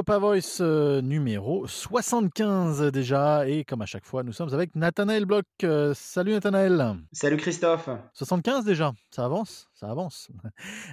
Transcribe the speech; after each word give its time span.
Europa 0.00 0.18
Voice 0.18 0.62
euh, 0.62 1.02
numéro 1.02 1.66
75 1.66 2.90
déjà. 2.90 3.46
Et 3.46 3.64
comme 3.64 3.82
à 3.82 3.86
chaque 3.86 4.06
fois, 4.06 4.22
nous 4.22 4.32
sommes 4.32 4.54
avec 4.54 4.74
Nathanaël 4.74 5.26
Bloch. 5.26 5.44
Euh, 5.62 5.92
salut 5.94 6.32
Nathanaël. 6.32 6.96
Salut 7.12 7.36
Christophe. 7.36 7.90
75 8.14 8.64
déjà, 8.64 8.94
ça 9.10 9.26
avance, 9.26 9.68
ça 9.80 9.90
avance. 9.90 10.28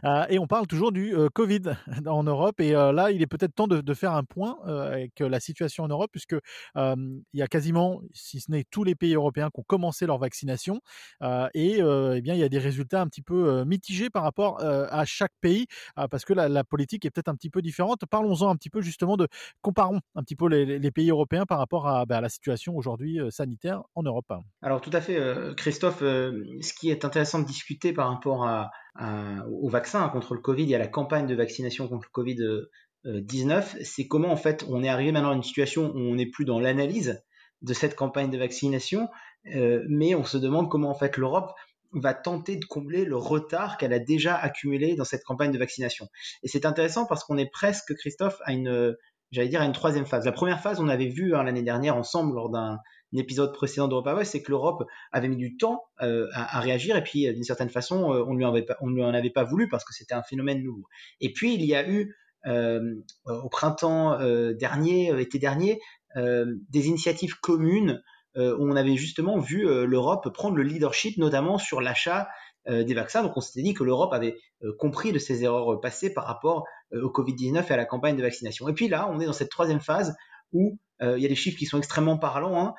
Euh, 0.05 0.25
et 0.29 0.39
on 0.39 0.47
parle 0.47 0.65
toujours 0.65 0.91
du 0.91 1.13
Covid 1.33 1.61
en 2.07 2.23
Europe. 2.23 2.59
Et 2.61 2.71
là, 2.71 3.11
il 3.11 3.21
est 3.21 3.27
peut-être 3.27 3.53
temps 3.53 3.67
de, 3.67 3.93
faire 3.93 4.13
un 4.13 4.23
point 4.23 4.57
avec 4.65 5.20
la 5.20 5.39
situation 5.39 5.83
en 5.83 5.88
Europe, 5.88 6.09
puisque 6.11 6.35
il 6.75 7.23
y 7.34 7.41
a 7.41 7.47
quasiment, 7.47 8.02
si 8.13 8.39
ce 8.39 8.52
n'est 8.52 8.63
tous 8.70 8.84
les 8.84 8.95
pays 8.95 9.15
européens 9.15 9.49
qui 9.53 9.59
ont 9.59 9.65
commencé 9.67 10.05
leur 10.05 10.17
vaccination. 10.17 10.79
et 11.53 11.79
eh 11.79 12.21
bien, 12.21 12.34
il 12.34 12.39
y 12.39 12.43
a 12.43 12.49
des 12.49 12.59
résultats 12.59 13.02
un 13.02 13.07
petit 13.07 13.21
peu 13.21 13.63
mitigés 13.65 14.09
par 14.09 14.23
rapport 14.23 14.62
à 14.62 15.05
chaque 15.05 15.34
pays, 15.41 15.65
parce 15.95 16.26
que 16.26 16.34
la, 16.34 16.63
politique 16.63 17.05
est 17.05 17.12
peut-être 17.12 17.29
un 17.29 17.35
petit 17.35 17.49
peu 17.49 17.62
différente. 17.62 18.05
Parlons-en 18.09 18.49
un 18.49 18.55
petit 18.55 18.70
peu 18.70 18.81
justement 18.81 19.17
de 19.17 19.27
comparons 19.62 19.99
un 20.15 20.23
petit 20.23 20.35
peu 20.35 20.48
les, 20.48 20.91
pays 20.91 21.09
européens 21.09 21.45
par 21.45 21.57
rapport 21.57 21.88
à, 21.88 22.05
bah, 22.05 22.21
la 22.21 22.29
situation 22.29 22.76
aujourd'hui 22.76 23.20
sanitaire 23.29 23.84
en 23.95 24.04
Europe. 24.04 24.31
Alors 24.62 24.81
tout 24.81 24.91
à 24.93 25.01
fait, 25.01 25.20
Christophe. 25.55 25.99
Ce 25.99 26.73
qui 26.73 26.90
est 26.90 27.04
intéressant 27.05 27.40
de 27.40 27.45
discuter 27.45 27.93
par 27.93 28.09
rapport 28.09 28.45
à, 28.45 28.70
au 28.99 29.69
vaccin 29.69 30.07
contre 30.09 30.33
le 30.33 30.41
Covid 30.41 30.71
et 30.71 30.75
à 30.75 30.79
la 30.79 30.87
campagne 30.87 31.27
de 31.27 31.35
vaccination 31.35 31.87
contre 31.87 32.07
le 32.07 32.11
Covid 32.11 32.37
19, 33.05 33.77
c'est 33.83 34.07
comment 34.07 34.29
en 34.29 34.37
fait 34.37 34.65
on 34.70 34.83
est 34.83 34.89
arrivé 34.89 35.11
maintenant 35.11 35.31
à 35.31 35.35
une 35.35 35.43
situation 35.43 35.91
où 35.93 35.99
on 35.99 36.15
n'est 36.15 36.25
plus 36.29 36.45
dans 36.45 36.59
l'analyse 36.59 37.23
de 37.61 37.73
cette 37.73 37.95
campagne 37.95 38.29
de 38.29 38.37
vaccination, 38.37 39.07
mais 39.45 40.15
on 40.15 40.23
se 40.23 40.37
demande 40.37 40.70
comment 40.70 40.89
en 40.89 40.95
fait 40.95 41.17
l'Europe 41.17 41.54
va 41.93 42.13
tenter 42.13 42.57
de 42.57 42.65
combler 42.65 43.05
le 43.05 43.17
retard 43.17 43.77
qu'elle 43.77 43.93
a 43.93 43.99
déjà 43.99 44.35
accumulé 44.35 44.95
dans 44.95 45.05
cette 45.05 45.23
campagne 45.23 45.51
de 45.51 45.57
vaccination. 45.57 46.07
Et 46.43 46.48
c'est 46.48 46.65
intéressant 46.65 47.05
parce 47.05 47.23
qu'on 47.23 47.37
est 47.37 47.49
presque, 47.49 47.95
Christophe, 47.95 48.39
à 48.43 48.51
une, 48.51 48.95
j'allais 49.32 49.48
dire, 49.48 49.61
à 49.61 49.65
une 49.65 49.71
troisième 49.71 50.05
phase. 50.05 50.26
La 50.26 50.32
première 50.32 50.59
phase, 50.59 50.79
on 50.79 50.89
avait 50.89 51.07
vu 51.07 51.35
hein, 51.35 51.43
l'année 51.43 51.63
dernière 51.63 51.95
ensemble 51.95 52.35
lors 52.35 52.49
d'un 52.49 52.79
épisode 53.13 53.54
précédent 53.54 53.88
d'Europa 53.88 54.13
Voice, 54.13 54.26
c'est 54.26 54.41
que 54.41 54.52
l'Europe 54.52 54.84
avait 55.12 55.27
mis 55.27 55.38
du 55.38 55.58
temps 55.58 55.84
euh, 56.02 56.27
à, 56.34 56.60
réagir 56.60 56.96
et 56.96 57.04
puis 57.04 57.32
d'une 57.34 57.44
certaine 57.44 57.70
façon, 57.70 58.13
euh, 58.13 58.24
on 58.27 58.38
on 58.82 58.90
lui 58.90 59.04
en 59.04 59.13
avait 59.13 59.30
pas 59.30 59.44
voulu 59.44 59.68
parce 59.70 59.86
que 59.86 59.94
c'était 59.94 60.13
un 60.13 60.24
phénomène 60.24 60.63
nouveau. 60.63 60.84
Et 61.22 61.32
puis 61.32 61.54
il 61.54 61.63
y 61.63 61.76
a 61.76 61.88
eu 61.88 62.16
euh, 62.46 62.96
au 63.26 63.50
printemps 63.50 64.18
dernier, 64.53 65.19
été 65.19 65.40
dernier, 65.40 65.80
des 66.16 66.88
initiatives 66.88 67.40
communes 67.40 68.02
euh, 68.38 68.56
on 68.59 68.75
avait 68.75 68.96
justement 68.96 69.40
vu 69.40 69.68
euh, 69.68 69.85
l'Europe 69.85 70.31
prendre 70.34 70.56
le 70.58 70.63
leadership, 70.63 71.18
notamment 71.18 71.58
sur 71.58 71.81
l'achat 71.81 72.30
euh, 72.68 72.84
des 72.84 72.94
vaccins. 72.94 73.24
Donc 73.24 73.35
on 73.35 73.41
s'était 73.41 73.63
dit 73.63 73.74
que 73.74 73.84
l'Europe 73.84 74.13
avait 74.13 74.38
compris 74.78 75.12
de 75.12 75.19
ses 75.19 75.44
erreurs 75.44 75.80
passées 75.80 76.13
par 76.13 76.25
rapport 76.25 76.66
au 76.91 77.09
Covid-19 77.09 77.66
et 77.69 77.74
à 77.74 77.78
la 77.78 77.85
campagne 77.85 78.16
de 78.16 78.22
vaccination. 78.22 78.68
Et 78.68 78.74
puis 78.74 78.88
là, 78.88 79.09
on 79.12 79.19
est 79.19 79.25
dans 79.25 79.34
cette 79.34 79.52
troisième 79.52 79.80
phase 79.80 80.16
où 80.53 80.78
il 81.01 81.19
y 81.19 81.25
a 81.25 81.29
des 81.29 81.35
chiffres 81.35 81.59
qui 81.59 81.66
sont 81.66 81.78
extrêmement 81.78 82.17
parlants. 82.17 82.59
Hein. 82.59 82.73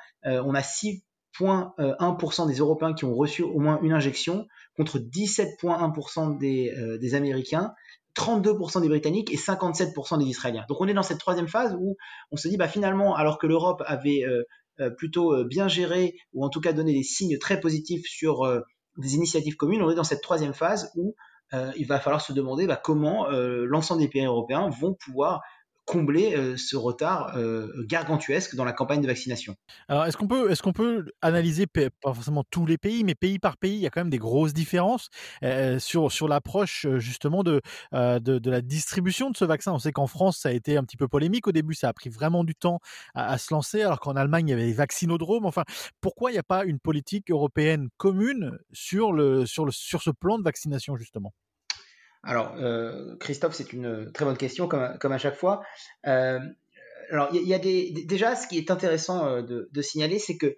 on 0.45 0.53
a 0.53 0.61
6,1% 0.61 2.47
des 2.47 2.55
Européens 2.55 2.93
qui 2.93 3.05
ont 3.05 3.15
reçu 3.15 3.43
au 3.43 3.59
moins 3.59 3.79
une 3.81 3.93
injection 3.93 4.47
contre 4.75 4.99
17,1% 4.99 6.37
des, 6.37 7.15
Américains. 7.15 7.73
32% 8.17 8.81
des 8.81 8.89
Britanniques 8.89 9.31
et 9.31 9.37
57% 9.37 10.19
des 10.19 10.25
Israéliens. 10.25 10.65
Donc 10.67 10.81
on 10.81 10.87
est 10.87 10.93
dans 10.93 11.03
cette 11.03 11.19
troisième 11.19 11.47
phase 11.47 11.77
où 11.79 11.95
on 12.31 12.37
se 12.37 12.49
dit 12.49 12.57
bah 12.57 12.67
finalement 12.67 13.15
alors 13.15 13.37
que 13.37 13.47
l'Europe 13.47 13.81
avait 13.85 14.25
euh, 14.79 14.89
plutôt 14.89 15.33
euh, 15.33 15.43
bien 15.43 15.67
géré 15.67 16.15
ou 16.33 16.45
en 16.45 16.49
tout 16.49 16.61
cas 16.61 16.71
donner 16.71 16.93
des 16.93 17.03
signes 17.03 17.37
très 17.37 17.59
positifs 17.59 18.05
sur 18.07 18.43
euh, 18.43 18.61
des 18.97 19.15
initiatives 19.15 19.57
communes, 19.57 19.81
on 19.81 19.91
est 19.91 19.95
dans 19.95 20.05
cette 20.05 20.21
troisième 20.21 20.53
phase 20.53 20.91
où 20.95 21.15
il 21.77 21.87
va 21.87 21.99
falloir 21.99 22.21
se 22.21 22.31
demander 22.31 22.67
bah, 22.67 22.75
comment 22.75 23.27
l'ensemble 23.31 24.01
des 24.01 24.07
pays 24.07 24.23
européens 24.23 24.69
vont 24.69 24.93
pouvoir 24.93 25.41
combler 25.89 26.35
euh, 26.35 26.55
ce 26.55 26.77
retard 26.77 27.35
euh, 27.35 27.67
gargantuesque 27.87 28.55
dans 28.55 28.63
la 28.63 28.73
campagne 28.73 29.01
de 29.01 29.07
vaccination. 29.07 29.55
Alors, 29.87 30.05
est-ce 30.05 30.17
qu'on 30.17 30.27
peut, 30.27 30.51
est-ce 30.51 30.61
qu'on 30.61 30.71
peut 30.71 31.07
analyser 31.23 31.65
pas 31.65 32.13
forcément 32.13 32.43
tous 32.51 32.67
les 32.67 32.77
pays, 32.77 33.03
mais 33.03 33.15
pays 33.15 33.39
par 33.39 33.57
pays, 33.57 33.73
il 33.73 33.79
y 33.79 33.87
a 33.87 33.89
quand 33.89 34.01
même 34.01 34.11
des 34.11 34.19
grosses 34.19 34.53
différences 34.53 35.09
euh, 35.43 35.79
sur 35.79 36.11
sur 36.11 36.27
l'approche 36.27 36.85
justement 36.97 37.41
de, 37.43 37.61
de, 37.91 38.49
la 38.49 38.61
distribution 38.61 39.31
de 39.31 39.37
ce 39.37 39.45
vaccin? 39.45 39.73
On 39.73 39.79
sait 39.79 39.91
qu'en 39.91 40.05
France, 40.05 40.37
ça 40.37 40.49
a 40.49 40.51
été 40.51 40.77
un 40.77 40.83
petit 40.83 40.97
peu 40.97 41.07
polémique 41.07 41.47
au 41.47 41.51
début, 41.51 41.73
ça 41.73 41.89
a 41.89 41.93
pris 41.93 42.11
vraiment 42.11 42.43
du 42.43 42.53
temps 42.53 42.79
à, 43.15 43.39
se 43.39 43.51
lancer, 43.51 43.81
alors 43.81 43.99
qu'en 43.99 44.15
Allemagne, 44.15 44.47
il 44.47 44.51
y 44.51 44.53
avait 44.53 44.67
les 44.67 44.73
vaccinodromes. 44.73 45.47
Enfin, 45.47 45.63
pourquoi 46.01 46.29
il 46.29 46.33
n'y 46.33 46.39
a 46.39 46.43
pas 46.43 46.65
une 46.65 46.79
politique 46.79 47.31
européenne 47.31 47.89
commune 47.97 48.59
sur 48.71 49.11
le 49.11 49.47
sur 49.47 49.65
le 49.65 49.71
sur 49.71 50.03
ce 50.03 50.11
plan 50.11 50.37
de 50.37 50.43
vaccination 50.43 50.97
justement? 50.97 51.33
Alors, 52.23 52.55
euh, 52.57 53.15
Christophe, 53.17 53.55
c'est 53.55 53.71
une 53.73 54.11
très 54.11 54.25
bonne 54.25 54.37
question, 54.37 54.67
comme, 54.67 55.11
à 55.11 55.17
chaque 55.17 55.37
fois. 55.37 55.61
Euh, 56.05 56.39
alors, 57.11 57.29
il 57.33 57.47
y, 57.47 57.53
a 57.53 57.59
déjà, 57.59 58.35
ce 58.35 58.47
qui 58.47 58.57
est 58.57 58.71
intéressant 58.71 59.25
euh, 59.25 59.41
de, 59.41 59.81
signaler, 59.81 60.19
c'est 60.19 60.37
que 60.37 60.55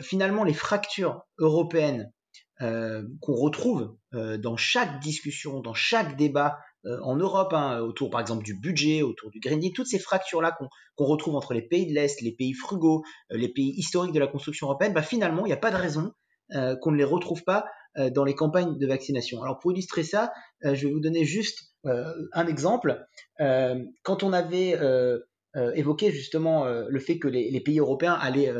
finalement, 0.00 0.44
les 0.44 0.54
fractures 0.54 1.26
européennes 1.38 2.10
qu'on 2.58 3.34
retrouve 3.34 3.96
dans 4.12 4.56
chaque 4.56 5.00
discussion, 5.00 5.60
dans 5.60 5.74
chaque 5.74 6.16
débat 6.16 6.56
en 7.02 7.16
Europe, 7.16 7.52
hein, 7.52 7.80
autour 7.80 8.08
par 8.08 8.20
exemple 8.20 8.44
du 8.44 8.58
budget, 8.58 9.02
autour 9.02 9.30
du 9.30 9.40
Green 9.40 9.58
Deal, 9.58 9.74
toutes 9.74 9.88
ces 9.88 9.98
fractures-là 9.98 10.56
qu'on 10.96 11.04
retrouve 11.04 11.36
entre 11.36 11.52
les 11.52 11.60
pays 11.60 11.86
de 11.86 11.92
l'Est, 11.92 12.22
les 12.22 12.32
pays 12.32 12.54
frugaux, 12.54 13.02
les 13.28 13.50
pays 13.52 13.74
historiques 13.76 14.14
de 14.14 14.20
la 14.20 14.26
construction 14.26 14.68
européenne, 14.68 14.94
bah, 14.94 15.02
finalement, 15.02 15.44
il 15.44 15.48
n'y 15.48 15.54
a 15.54 15.58
pas 15.58 15.70
de 15.70 15.76
raison 15.76 16.14
qu'on 16.80 16.90
ne 16.90 16.96
les 16.96 17.04
retrouve 17.04 17.44
pas 17.44 17.66
dans 17.96 18.24
les 18.24 18.34
campagnes 18.34 18.78
de 18.78 18.86
vaccination. 18.86 19.42
Alors 19.42 19.58
pour 19.58 19.72
illustrer 19.72 20.02
ça, 20.02 20.32
euh, 20.64 20.74
je 20.74 20.86
vais 20.86 20.92
vous 20.92 21.00
donner 21.00 21.24
juste 21.24 21.64
euh, 21.86 22.12
un 22.32 22.46
exemple. 22.46 23.06
quand 23.38 24.22
on 24.22 24.32
avait 24.32 24.78
évoqué 25.74 26.10
justement 26.10 26.64
le 26.66 27.00
fait 27.00 27.18
que 27.18 27.28
les, 27.28 27.60
pays 27.60 27.78
européens 27.78 28.14
allaient 28.14 28.52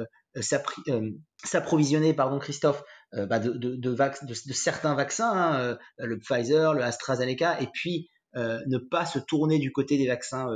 s'approvisionner, 1.45 2.15
pardon 2.15 2.39
Christophe, 2.39 2.85
bah, 3.13 3.39
de, 3.39 4.53
certains 4.53 4.95
vaccins, 4.95 5.33
hein, 5.33 5.79
le 5.99 6.19
Pfizer, 6.19 6.75
le 6.75 6.83
AstraZeneca, 6.83 7.61
et 7.61 7.69
puis 7.73 8.11
ne 8.35 8.79
pas 8.79 9.07
se 9.07 9.19
tourner 9.19 9.59
du 9.59 9.73
côté 9.73 9.97
des 9.97 10.07
vaccins 10.07 10.49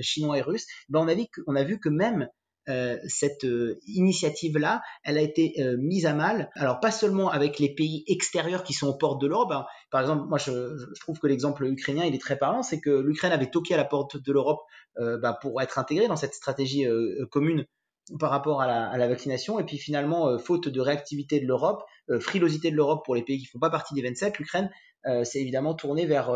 chinois 0.00 0.38
et 0.38 0.42
russes, 0.42 0.66
que, 0.90 1.40
on 1.46 1.56
a 1.56 1.64
vu 1.64 1.80
que 1.80 1.88
même 1.88 2.28
euh, 2.68 2.96
cette 3.08 3.44
euh, 3.44 3.80
initiative-là, 3.86 4.82
elle 5.02 5.18
a 5.18 5.20
été 5.20 5.54
euh, 5.58 5.76
mise 5.78 6.06
à 6.06 6.14
mal. 6.14 6.48
Alors 6.54 6.78
pas 6.78 6.92
seulement 6.92 7.28
avec 7.28 7.58
les 7.58 7.74
pays 7.74 8.04
extérieurs 8.06 8.62
qui 8.62 8.72
sont 8.72 8.86
aux 8.86 8.96
portes 8.96 9.20
de 9.20 9.26
l'Europe. 9.26 9.50
Hein. 9.50 9.66
Par 9.90 10.00
exemple, 10.00 10.28
moi 10.28 10.38
je, 10.38 10.50
trouve 11.00 11.18
que 11.18 11.26
l'exemple 11.26 11.64
ukrainien 11.64 12.04
il 12.04 12.14
est 12.14 12.20
très 12.20 12.38
parlant, 12.38 12.62
c'est 12.62 12.80
que 12.80 12.90
l'Ukraine 12.90 13.32
avait 13.32 13.50
toqué 13.50 13.74
à 13.74 13.76
la 13.76 13.84
porte 13.84 14.16
de 14.16 14.32
l'Europe 14.32 14.60
bah, 14.96 15.36
pour 15.40 15.60
être 15.60 15.78
intégrée 15.78 16.06
dans 16.06 16.16
cette 16.16 16.34
stratégie 16.34 16.86
commune 17.30 17.66
par 18.20 18.30
rapport 18.30 18.60
à 18.60 18.66
la, 18.66 18.88
à 18.88 18.96
la, 18.96 19.08
vaccination. 19.08 19.58
Et 19.58 19.64
puis 19.64 19.78
finalement, 19.78 20.38
faute 20.38 20.68
de 20.68 20.80
réactivité 20.80 21.40
de 21.40 21.46
l'Europe, 21.46 21.82
frilosité 22.20 22.70
de 22.70 22.76
l'Europe 22.76 23.04
pour 23.04 23.14
les 23.14 23.22
pays 23.22 23.38
qui 23.38 23.46
font 23.46 23.58
pas 23.58 23.70
partie 23.70 23.94
des 23.94 24.02
27, 24.02 24.38
l'Ukraine 24.38 24.70
s'est 25.24 25.40
évidemment 25.40 25.74
tournée 25.74 26.06
vers 26.06 26.30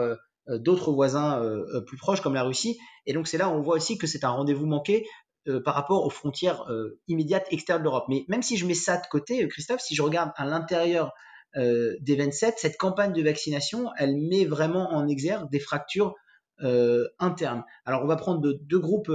d'autres 0.48 0.92
voisins 0.92 1.42
plus 1.86 1.96
proches 1.96 2.20
comme 2.20 2.34
la 2.34 2.42
Russie. 2.42 2.78
Et 3.06 3.12
donc 3.12 3.28
c'est 3.28 3.38
là 3.38 3.48
où 3.48 3.52
on 3.52 3.62
voit 3.62 3.76
aussi 3.76 3.98
que 3.98 4.06
c'est 4.06 4.24
un 4.24 4.30
rendez-vous 4.30 4.66
manqué 4.66 5.06
euh, 5.48 5.60
par 5.60 5.74
rapport 5.74 6.04
aux 6.04 6.10
frontières 6.10 6.64
euh, 6.70 6.98
immédiates 7.08 7.46
externes 7.50 7.80
de 7.80 7.84
l'Europe. 7.84 8.06
Mais 8.08 8.24
même 8.28 8.42
si 8.42 8.56
je 8.56 8.66
mets 8.66 8.74
ça 8.74 8.96
de 8.96 9.06
côté, 9.10 9.44
euh, 9.44 9.48
Christophe, 9.48 9.80
si 9.80 9.94
je 9.94 10.02
regarde 10.02 10.32
à 10.36 10.44
l'intérieur 10.44 11.12
des 11.54 12.16
27, 12.16 12.56
cette 12.58 12.76
campagne 12.76 13.14
de 13.14 13.22
vaccination, 13.22 13.88
elle 13.96 14.18
met 14.18 14.44
vraiment 14.44 14.92
en 14.92 15.08
exergue 15.08 15.50
des 15.50 15.60
fractures 15.60 16.14
internes. 17.18 17.64
Alors 17.86 18.02
on 18.02 18.06
va 18.06 18.16
prendre 18.16 18.52
deux 18.60 18.78
groupes 18.78 19.10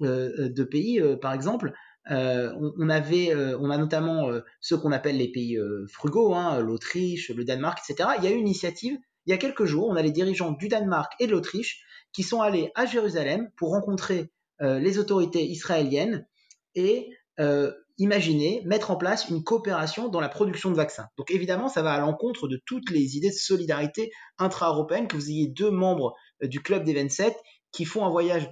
de 0.00 0.64
pays, 0.64 1.00
par 1.22 1.32
exemple. 1.34 1.72
on, 2.10 2.88
avait, 2.88 3.32
on 3.60 3.70
a 3.70 3.78
notamment 3.78 4.28
ceux 4.60 4.76
qu'on 4.76 4.90
appelle 4.90 5.18
les 5.18 5.30
pays 5.30 5.56
frugaux, 5.86 6.34
hein, 6.34 6.58
l'Autriche, 6.58 7.30
le 7.30 7.44
Danemark, 7.44 7.78
etc. 7.88 8.08
Il 8.18 8.24
y 8.24 8.26
a 8.26 8.32
eu 8.32 8.38
une 8.38 8.48
initiative 8.48 8.98
il 9.26 9.30
y 9.30 9.34
a 9.34 9.38
quelques 9.38 9.66
jours. 9.66 9.86
On 9.88 9.94
a 9.94 10.02
les 10.02 10.10
dirigeants 10.10 10.50
du 10.50 10.66
Danemark 10.66 11.12
et 11.20 11.28
de 11.28 11.32
l'Autriche 11.32 11.84
qui 12.12 12.24
sont 12.24 12.40
allés 12.40 12.72
à 12.74 12.86
Jérusalem 12.86 13.50
pour 13.56 13.70
rencontrer 13.70 14.32
les 14.60 14.98
autorités 14.98 15.44
israéliennes 15.44 16.26
et 16.74 17.10
euh, 17.40 17.72
imaginer 17.98 18.62
mettre 18.64 18.92
en 18.92 18.96
place 18.96 19.28
une 19.28 19.42
coopération 19.42 20.08
dans 20.08 20.20
la 20.20 20.28
production 20.28 20.70
de 20.70 20.76
vaccins. 20.76 21.08
Donc 21.16 21.32
évidemment, 21.32 21.68
ça 21.68 21.82
va 21.82 21.94
à 21.94 21.98
l'encontre 21.98 22.46
de 22.46 22.60
toutes 22.64 22.90
les 22.90 23.16
idées 23.16 23.30
de 23.30 23.34
solidarité 23.34 24.12
intra-européenne, 24.38 25.08
que 25.08 25.16
vous 25.16 25.30
ayez 25.30 25.48
deux 25.48 25.70
membres 25.70 26.14
euh, 26.42 26.46
du 26.46 26.60
club 26.60 26.84
des 26.84 26.94
27 26.94 27.36
qui 27.72 27.84
font 27.84 28.04
un 28.04 28.10
voyage 28.10 28.48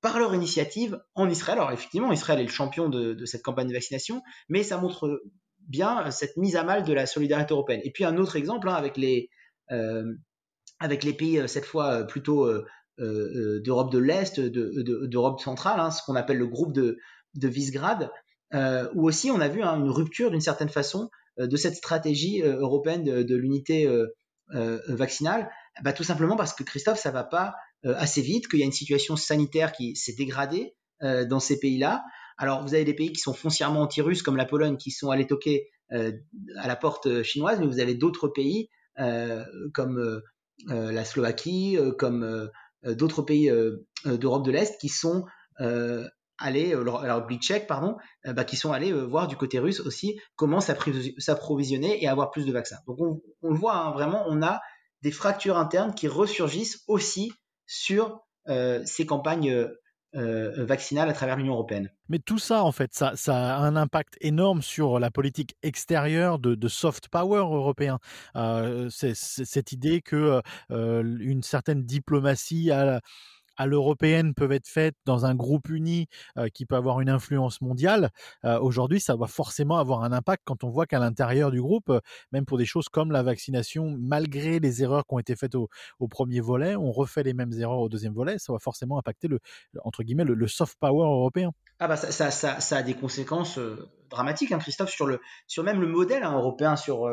par 0.00 0.18
leur 0.18 0.34
initiative 0.34 0.98
en 1.14 1.28
Israël. 1.28 1.58
Alors 1.58 1.72
effectivement, 1.72 2.10
Israël 2.10 2.40
est 2.40 2.44
le 2.44 2.48
champion 2.48 2.88
de, 2.88 3.22
cette 3.26 3.42
campagne 3.42 3.68
de 3.68 3.74
vaccination, 3.74 4.22
mais 4.48 4.62
ça 4.62 4.78
montre 4.78 5.20
bien 5.68 6.10
cette 6.10 6.38
mise 6.38 6.56
à 6.56 6.64
mal 6.64 6.84
de 6.84 6.92
la 6.94 7.04
solidarité 7.04 7.52
européenne. 7.52 7.82
Et 7.84 7.90
puis 7.90 8.06
un 8.06 8.16
autre 8.16 8.36
exemple 8.36 8.70
hein, 8.70 8.74
avec 8.74 8.96
les 8.96 9.28
avec 10.80 11.04
les 11.04 11.12
pays 11.12 11.46
cette 11.48 11.66
fois 11.66 12.04
plutôt 12.04 12.46
euh, 12.46 12.64
euh, 12.64 12.64
d'Europe 12.98 13.90
de 13.90 13.98
l'Est, 13.98 14.40
d'Europe 14.40 15.40
centrale, 15.40 15.80
hein, 15.80 15.90
ce 15.90 16.02
qu'on 16.04 16.14
appelle 16.14 16.38
le 16.38 16.46
groupe 16.46 16.72
de, 16.72 16.98
de 17.34 17.48
Visegrad, 17.48 18.10
euh, 18.54 18.88
où 18.94 19.06
aussi 19.06 19.30
on 19.30 19.40
a 19.40 19.48
vu 19.48 19.62
hein, 19.62 19.76
une 19.78 19.90
rupture 19.90 20.30
d'une 20.30 20.40
certaine 20.40 20.68
façon 20.68 21.08
de 21.38 21.56
cette 21.56 21.76
stratégie 21.76 22.42
européenne 22.42 23.04
de, 23.04 23.36
l'unité 23.36 23.88
vaccinale, 24.50 25.48
bah, 25.82 25.94
tout 25.94 26.04
simplement 26.04 26.36
parce 26.36 26.52
que 26.52 26.62
Christophe, 26.62 26.98
ça 26.98 27.10
va 27.10 27.24
pas 27.24 27.54
assez 27.84 28.20
vite, 28.20 28.48
qu'il 28.48 28.60
y 28.60 28.62
a 28.62 28.66
une 28.66 28.72
situation 28.72 29.16
sanitaire 29.16 29.72
qui 29.72 29.96
s'est 29.96 30.14
dégradée 30.14 30.74
dans 31.00 31.40
ces 31.40 31.58
pays-là. 31.58 32.04
Alors, 32.36 32.62
vous 32.62 32.74
avez 32.74 32.84
des 32.84 32.92
pays 32.92 33.12
qui 33.12 33.20
sont 33.20 33.32
foncièrement 33.32 33.80
anti-russes, 33.80 34.22
comme 34.22 34.36
la 34.36 34.44
Pologne, 34.44 34.76
qui 34.76 34.90
sont 34.90 35.10
allés 35.10 35.26
toquer 35.26 35.70
à 35.88 36.68
la 36.68 36.76
porte 36.76 37.22
chinoise, 37.22 37.58
mais 37.58 37.66
vous 37.66 37.80
avez 37.80 37.94
d'autres 37.94 38.28
pays 38.28 38.68
comme 39.72 40.20
la 40.66 41.04
Slovaquie, 41.06 41.78
comme 41.98 42.50
d'autres 42.84 43.22
pays 43.22 43.50
d'Europe 44.04 44.44
de 44.44 44.50
l'Est 44.50 44.80
qui 44.80 44.88
sont 44.88 45.24
allés, 46.38 46.72
alors 46.74 47.00
République 47.00 47.42
tchèque, 47.42 47.66
pardon, 47.66 47.96
bah, 48.24 48.44
qui 48.44 48.56
sont 48.56 48.72
allés 48.72 48.92
voir 48.92 49.28
du 49.28 49.36
côté 49.36 49.58
russe 49.58 49.80
aussi 49.80 50.18
comment 50.36 50.60
s'approvisionner 50.60 52.02
et 52.02 52.08
avoir 52.08 52.30
plus 52.30 52.46
de 52.46 52.52
vaccins. 52.52 52.78
Donc 52.86 52.98
on, 53.42 53.50
le 53.50 53.56
voit 53.56 53.76
hein, 53.76 53.92
vraiment, 53.92 54.24
on 54.26 54.42
a 54.42 54.60
des 55.02 55.12
fractures 55.12 55.56
internes 55.56 55.94
qui 55.94 56.08
ressurgissent 56.08 56.82
aussi 56.88 57.32
sur 57.66 58.20
ces 58.46 59.06
campagnes 59.06 59.68
euh, 60.14 60.66
vaccinale 60.66 61.08
à 61.08 61.14
travers 61.14 61.36
l'Union 61.36 61.54
européenne. 61.54 61.90
Mais 62.10 62.18
tout 62.18 62.38
ça, 62.38 62.64
en 62.64 62.72
fait, 62.72 62.92
ça, 62.92 63.14
a 63.28 63.56
un 63.56 63.76
impact 63.76 64.18
énorme 64.20 64.60
sur 64.60 64.98
la 64.98 65.10
politique 65.10 65.56
extérieure 65.62 66.38
de, 66.38 66.68
soft 66.68 67.08
power 67.08 67.38
européen. 67.38 67.98
Euh, 68.36 68.88
c'est 68.90 69.14
cette 69.14 69.72
idée 69.72 70.02
que 70.02 70.42
euh, 70.70 71.16
une 71.20 71.42
certaine 71.42 71.84
diplomatie 71.84 72.70
a 72.70 73.00
à 73.56 73.66
l'européenne 73.66 74.34
peuvent 74.34 74.52
être 74.52 74.68
faites 74.68 74.96
dans 75.04 75.26
un 75.26 75.34
groupe 75.34 75.68
uni 75.68 76.06
euh, 76.38 76.48
qui 76.48 76.66
peut 76.66 76.76
avoir 76.76 77.00
une 77.00 77.08
influence 77.08 77.60
mondiale, 77.60 78.10
euh, 78.44 78.58
aujourd'hui, 78.60 79.00
ça 79.00 79.16
va 79.16 79.26
forcément 79.26 79.78
avoir 79.78 80.02
un 80.04 80.12
impact 80.12 80.42
quand 80.44 80.64
on 80.64 80.70
voit 80.70 80.86
qu'à 80.86 80.98
l'intérieur 80.98 81.50
du 81.50 81.60
groupe, 81.60 81.90
euh, 81.90 82.00
même 82.32 82.44
pour 82.44 82.58
des 82.58 82.64
choses 82.64 82.88
comme 82.88 83.12
la 83.12 83.22
vaccination, 83.22 83.96
malgré 83.98 84.58
les 84.58 84.82
erreurs 84.82 85.04
qui 85.06 85.14
ont 85.14 85.18
été 85.18 85.36
faites 85.36 85.54
au, 85.54 85.68
premier 86.10 86.40
volet, 86.40 86.76
on 86.76 86.92
refait 86.92 87.22
les 87.22 87.32
mêmes 87.32 87.52
erreurs 87.52 87.78
au 87.78 87.88
deuxième 87.88 88.12
volet, 88.12 88.38
ça 88.38 88.52
va 88.52 88.58
forcément 88.58 88.98
impacter 88.98 89.28
le, 89.28 89.40
entre 89.82 90.02
guillemets, 90.02 90.24
le, 90.24 90.46
soft 90.46 90.76
power 90.78 91.04
européen. 91.04 91.52
Ah 91.78 91.88
bah 91.88 91.96
ça, 91.96 92.76
a 92.76 92.82
des 92.82 92.94
conséquences 92.94 93.58
dramatiques, 94.10 94.52
hein, 94.52 94.58
Christophe, 94.58 94.90
sur, 94.90 95.06
le, 95.06 95.20
sur 95.46 95.64
même 95.64 95.80
le 95.80 95.86
modèle 95.86 96.22
hein, 96.22 96.36
européen, 96.36 96.76
sur, 96.76 97.10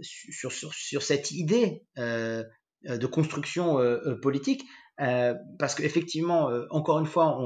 sur, 0.00 0.52
sur, 0.52 1.02
cette 1.02 1.32
idée 1.32 1.84
de 1.96 3.06
construction 3.06 3.78
politique. 4.20 4.64
Euh, 5.00 5.34
parce 5.58 5.74
qu'effectivement, 5.74 6.50
euh, 6.50 6.66
encore 6.70 6.98
une 6.98 7.06
fois, 7.06 7.38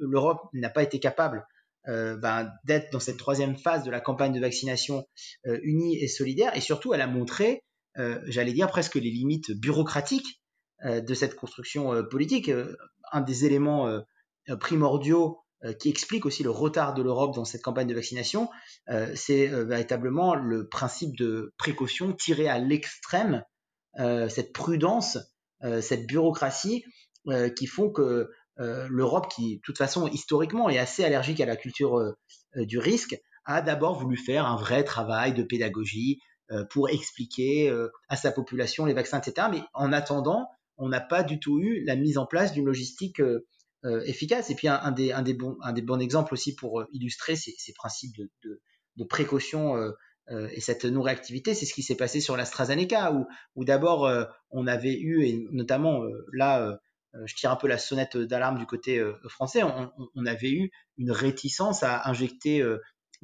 l'Europe 0.00 0.40
n'a 0.52 0.68
pas 0.68 0.82
été 0.82 0.98
capable 0.98 1.46
euh, 1.86 2.16
ben, 2.16 2.50
d'être 2.64 2.92
dans 2.92 3.00
cette 3.00 3.18
troisième 3.18 3.56
phase 3.56 3.84
de 3.84 3.90
la 3.90 4.00
campagne 4.00 4.32
de 4.32 4.40
vaccination 4.40 5.06
unie 5.44 5.96
et 6.02 6.08
solidaire, 6.08 6.56
et 6.56 6.60
surtout, 6.60 6.92
elle 6.94 7.00
a 7.00 7.06
montré, 7.06 7.64
j'allais 8.26 8.52
dire, 8.52 8.68
presque 8.68 8.96
les 8.96 9.10
limites 9.10 9.50
bureaucratiques 9.52 10.40
de 10.84 11.14
cette 11.14 11.34
construction 11.34 12.04
politique. 12.04 12.50
un 13.10 13.20
des 13.20 13.44
éléments 13.44 14.02
primordiaux 14.60 15.40
qui 15.80 15.88
explique 15.88 16.24
aussi 16.24 16.44
le 16.44 16.50
retard 16.50 16.94
de 16.94 17.02
l'Europe 17.02 17.34
dans 17.34 17.44
cette 17.44 17.62
campagne 17.62 17.88
de 17.88 17.94
vaccination, 17.94 18.48
c'est 19.14 19.46
véritablement 19.46 20.34
le 20.34 20.68
principe 20.68 21.16
de 21.16 21.52
précaution 21.58 22.12
tiré 22.12 22.48
à 22.48 22.58
l'extrême, 22.58 23.42
cette 23.96 24.52
prudence 24.52 25.16
euh, 25.16 25.20
cette 25.80 26.06
bureaucratie 26.06 26.84
euh, 27.28 27.50
qui 27.50 27.66
font 27.66 27.90
que 27.90 28.30
euh, 28.58 28.86
l'Europe, 28.90 29.28
qui 29.30 29.56
de 29.56 29.60
toute 29.62 29.76
façon 29.76 30.08
historiquement 30.08 30.70
est 30.70 30.78
assez 30.78 31.04
allergique 31.04 31.40
à 31.40 31.46
la 31.46 31.56
culture 31.56 32.14
du 32.56 32.78
risque, 32.78 33.16
a 33.44 33.60
d'abord 33.60 33.98
voulu 33.98 34.16
faire 34.16 34.46
un 34.46 34.56
vrai 34.56 34.84
travail 34.84 35.34
de 35.34 35.42
pédagogie 35.42 36.20
pour 36.70 36.88
expliquer 36.88 37.70
à 38.08 38.16
sa 38.16 38.32
population 38.32 38.86
les 38.86 38.94
vaccins, 38.94 39.20
etc. 39.20 39.48
Mais 39.50 39.60
en 39.74 39.92
attendant, 39.92 40.48
on 40.78 40.88
n'a 40.88 41.00
pas 41.00 41.22
du 41.22 41.38
tout 41.38 41.60
eu 41.60 41.84
la 41.84 41.94
mise 41.94 42.18
en 42.18 42.26
place 42.26 42.52
d'une 42.52 42.66
logistique 42.66 43.20
efficace. 43.84 44.50
Et 44.50 44.54
puis 44.54 44.68
un, 44.68 44.90
des, 44.92 45.34
bons, 45.34 46.00
exemples 46.00 46.34
aussi 46.34 46.54
pour 46.54 46.84
illustrer 46.92 47.36
ces, 47.36 47.72
principes 47.74 48.16
de, 48.16 49.04
précaution 49.04 49.76
euh, 49.76 49.92
et 50.30 50.60
cette 50.60 50.84
non-réactivité, 50.84 51.54
c'est 51.54 51.66
ce 51.66 51.74
qui 51.74 51.82
s'est 51.82 51.96
passé 51.96 52.20
sur 52.20 52.36
l'AstraZeneca, 52.36 53.12
où, 53.12 53.26
où 53.56 53.64
d'abord 53.64 54.06
euh, 54.06 54.24
on 54.50 54.66
avait 54.66 54.98
eu, 54.98 55.24
et 55.24 55.46
notamment 55.52 56.02
euh, 56.02 56.26
là, 56.32 56.78
je 57.24 57.34
tire 57.34 57.50
un 57.50 57.56
peu 57.56 57.68
la 57.68 57.78
sonnette 57.78 58.16
d'alarme 58.16 58.58
du 58.58 58.66
côté 58.66 59.02
français, 59.28 59.62
on, 59.62 60.26
avait 60.26 60.50
eu 60.50 60.70
une 60.98 61.10
réticence 61.10 61.82
à 61.82 62.06
injecter 62.08 62.62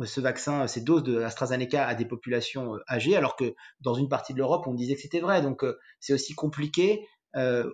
ce 0.02 0.20
vaccin, 0.20 0.66
ces 0.66 0.80
doses 0.80 1.02
de 1.02 1.20
AstraZeneca 1.20 1.86
à 1.86 1.94
des 1.94 2.06
populations 2.06 2.78
âgées, 2.88 3.14
alors 3.14 3.36
que 3.36 3.54
dans 3.80 3.94
une 3.94 4.08
partie 4.08 4.32
de 4.32 4.38
l'Europe, 4.38 4.66
on 4.66 4.74
disait 4.74 4.94
que 4.94 5.02
c'était 5.02 5.20
vrai. 5.20 5.42
Donc 5.42 5.64
c'est 6.00 6.14
aussi 6.14 6.34
compliqué 6.34 7.06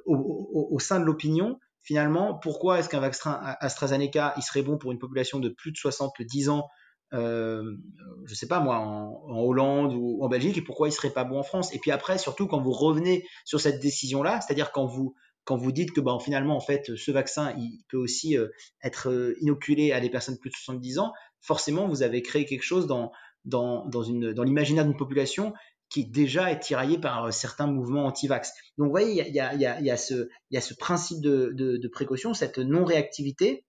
au, 0.04 0.78
sein 0.80 0.98
de 0.98 1.04
l'opinion. 1.04 1.58
Finalement, 1.82 2.34
pourquoi 2.34 2.80
est-ce 2.80 2.88
qu'un 2.88 3.00
vaccin 3.00 3.40
AstraZeneca, 3.60 4.34
il 4.36 4.42
serait 4.42 4.62
bon 4.62 4.78
pour 4.78 4.90
une 4.92 4.98
population 4.98 5.38
de 5.38 5.48
plus 5.48 5.70
de 5.70 5.76
70 5.76 6.48
ans 6.50 6.68
euh, 7.12 7.76
je 8.24 8.34
sais 8.34 8.46
pas 8.46 8.60
moi, 8.60 8.78
en, 8.78 9.40
Hollande 9.40 9.94
ou 9.94 10.22
en 10.22 10.28
Belgique, 10.28 10.58
et 10.58 10.62
pourquoi 10.62 10.88
il 10.88 10.92
serait 10.92 11.10
pas 11.10 11.24
bon 11.24 11.38
en 11.38 11.42
France. 11.42 11.74
Et 11.74 11.78
puis 11.78 11.90
après, 11.90 12.18
surtout 12.18 12.46
quand 12.46 12.60
vous 12.60 12.72
revenez 12.72 13.24
sur 13.44 13.60
cette 13.60 13.80
décision-là, 13.80 14.40
c'est-à-dire 14.40 14.72
quand 14.72 14.86
vous 14.86 15.14
quand 15.44 15.56
vous 15.56 15.72
dites 15.72 15.92
que 15.92 16.00
ben, 16.00 16.18
finalement 16.20 16.54
en 16.54 16.60
fait 16.60 16.94
ce 16.94 17.10
vaccin 17.10 17.54
il 17.58 17.80
peut 17.88 17.96
aussi 17.96 18.36
euh, 18.36 18.48
être 18.84 19.08
euh, 19.10 19.34
inoculé 19.40 19.90
à 19.90 20.00
des 20.00 20.10
personnes 20.10 20.34
de 20.34 20.40
plus 20.40 20.50
de 20.50 20.54
70 20.54 20.98
ans, 20.98 21.12
forcément 21.40 21.88
vous 21.88 22.02
avez 22.02 22.22
créé 22.22 22.44
quelque 22.44 22.62
chose 22.62 22.86
dans 22.86 23.10
dans 23.46 23.86
dans 23.86 24.02
une 24.02 24.32
dans 24.32 24.42
l'imaginaire 24.42 24.84
d'une 24.84 24.96
population 24.96 25.54
qui 25.88 26.06
déjà 26.06 26.52
est 26.52 26.60
tiraillée 26.60 26.98
par 26.98 27.24
euh, 27.24 27.30
certains 27.32 27.66
mouvements 27.66 28.06
anti-vax. 28.06 28.52
Donc 28.78 28.86
vous 28.86 28.92
voyez, 28.92 29.10
il 29.10 29.34
y 29.34 29.40
a, 29.40 29.54
y, 29.54 29.66
a, 29.66 29.80
y, 29.80 29.84
y 29.84 29.90
a, 29.90 29.96
ce, 29.96 30.28
y 30.52 30.56
a 30.56 30.60
ce 30.60 30.72
principe 30.74 31.20
de, 31.20 31.50
de, 31.52 31.78
de 31.78 31.88
précaution, 31.88 32.32
cette 32.32 32.58
non-réactivité 32.58 33.64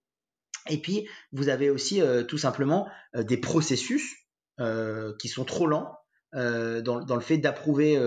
et 0.69 0.77
puis, 0.77 1.07
vous 1.31 1.49
avez 1.49 1.69
aussi 1.69 2.01
euh, 2.01 2.23
tout 2.23 2.37
simplement 2.37 2.87
euh, 3.15 3.23
des 3.23 3.37
processus 3.37 4.15
euh, 4.59 5.13
qui 5.19 5.27
sont 5.27 5.45
trop 5.45 5.67
lents 5.67 5.97
dans, 6.33 7.15
le 7.15 7.19
fait 7.19 7.37
d'approuver 7.37 7.99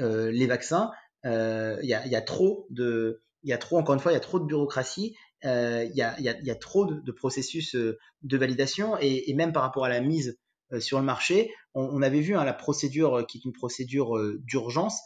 les 0.00 0.46
vaccins. 0.48 0.90
Il 1.22 1.78
y 1.84 1.94
a, 1.94 2.20
trop 2.22 2.66
de, 2.70 3.22
il 3.44 3.50
y 3.50 3.52
a 3.52 3.58
trop, 3.58 3.78
encore 3.78 3.94
une 3.94 4.00
fois, 4.00 4.10
il 4.10 4.16
y 4.16 4.18
a 4.18 4.20
trop 4.20 4.40
de 4.40 4.44
bureaucratie, 4.44 5.14
il 5.44 5.92
y, 5.94 6.02
a, 6.02 6.54
trop 6.56 6.84
de, 6.84 7.12
processus 7.12 7.76
de 7.76 8.36
validation 8.36 8.96
et, 9.00 9.32
même 9.34 9.52
par 9.52 9.62
rapport 9.62 9.84
à 9.84 9.88
la 9.88 10.00
mise 10.00 10.36
sur 10.80 10.98
le 10.98 11.04
marché, 11.04 11.54
on, 11.74 12.02
avait 12.02 12.18
vu 12.18 12.34
hein, 12.34 12.44
la 12.44 12.54
procédure 12.54 13.24
qui 13.28 13.38
est 13.38 13.44
une 13.44 13.52
procédure 13.52 14.18
d'urgence 14.40 15.00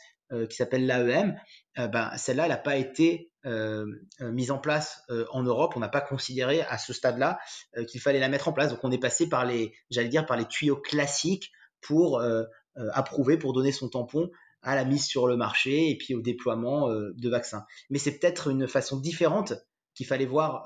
qui 0.48 0.56
s'appelle 0.56 0.86
l'AEM. 0.86 1.38
ben, 1.76 2.16
celle-là, 2.16 2.44
elle 2.44 2.48
n'a 2.48 2.56
pas 2.56 2.76
été 2.76 3.30
mise 3.44 4.50
en 4.50 4.58
place 4.58 5.02
euh, 5.10 5.24
en 5.30 5.42
Europe. 5.42 5.74
On 5.76 5.80
n'a 5.80 5.88
pas 5.88 6.00
considéré 6.00 6.62
à 6.62 6.78
ce 6.78 6.92
stade-là 6.92 7.38
qu'il 7.88 8.00
fallait 8.00 8.20
la 8.20 8.28
mettre 8.28 8.48
en 8.48 8.52
place. 8.52 8.70
Donc 8.70 8.80
on 8.82 8.90
est 8.90 8.98
passé 8.98 9.28
par 9.28 9.44
les, 9.44 9.72
j'allais 9.90 10.08
dire, 10.08 10.26
par 10.26 10.36
les 10.36 10.46
tuyaux 10.46 10.76
classiques 10.76 11.52
pour 11.80 12.22
approuver, 12.92 13.36
pour 13.36 13.52
donner 13.52 13.72
son 13.72 13.88
tampon 13.88 14.30
à 14.62 14.74
la 14.74 14.84
mise 14.84 15.04
sur 15.04 15.26
le 15.26 15.36
marché 15.36 15.90
et 15.90 15.98
puis 15.98 16.14
au 16.14 16.22
déploiement 16.22 16.88
de 16.88 17.28
vaccins. 17.28 17.66
Mais 17.90 17.98
c'est 17.98 18.18
peut-être 18.18 18.48
une 18.48 18.66
façon 18.66 18.98
différente 18.98 19.52
qu'il 19.94 20.06
fallait 20.06 20.26
voir 20.26 20.64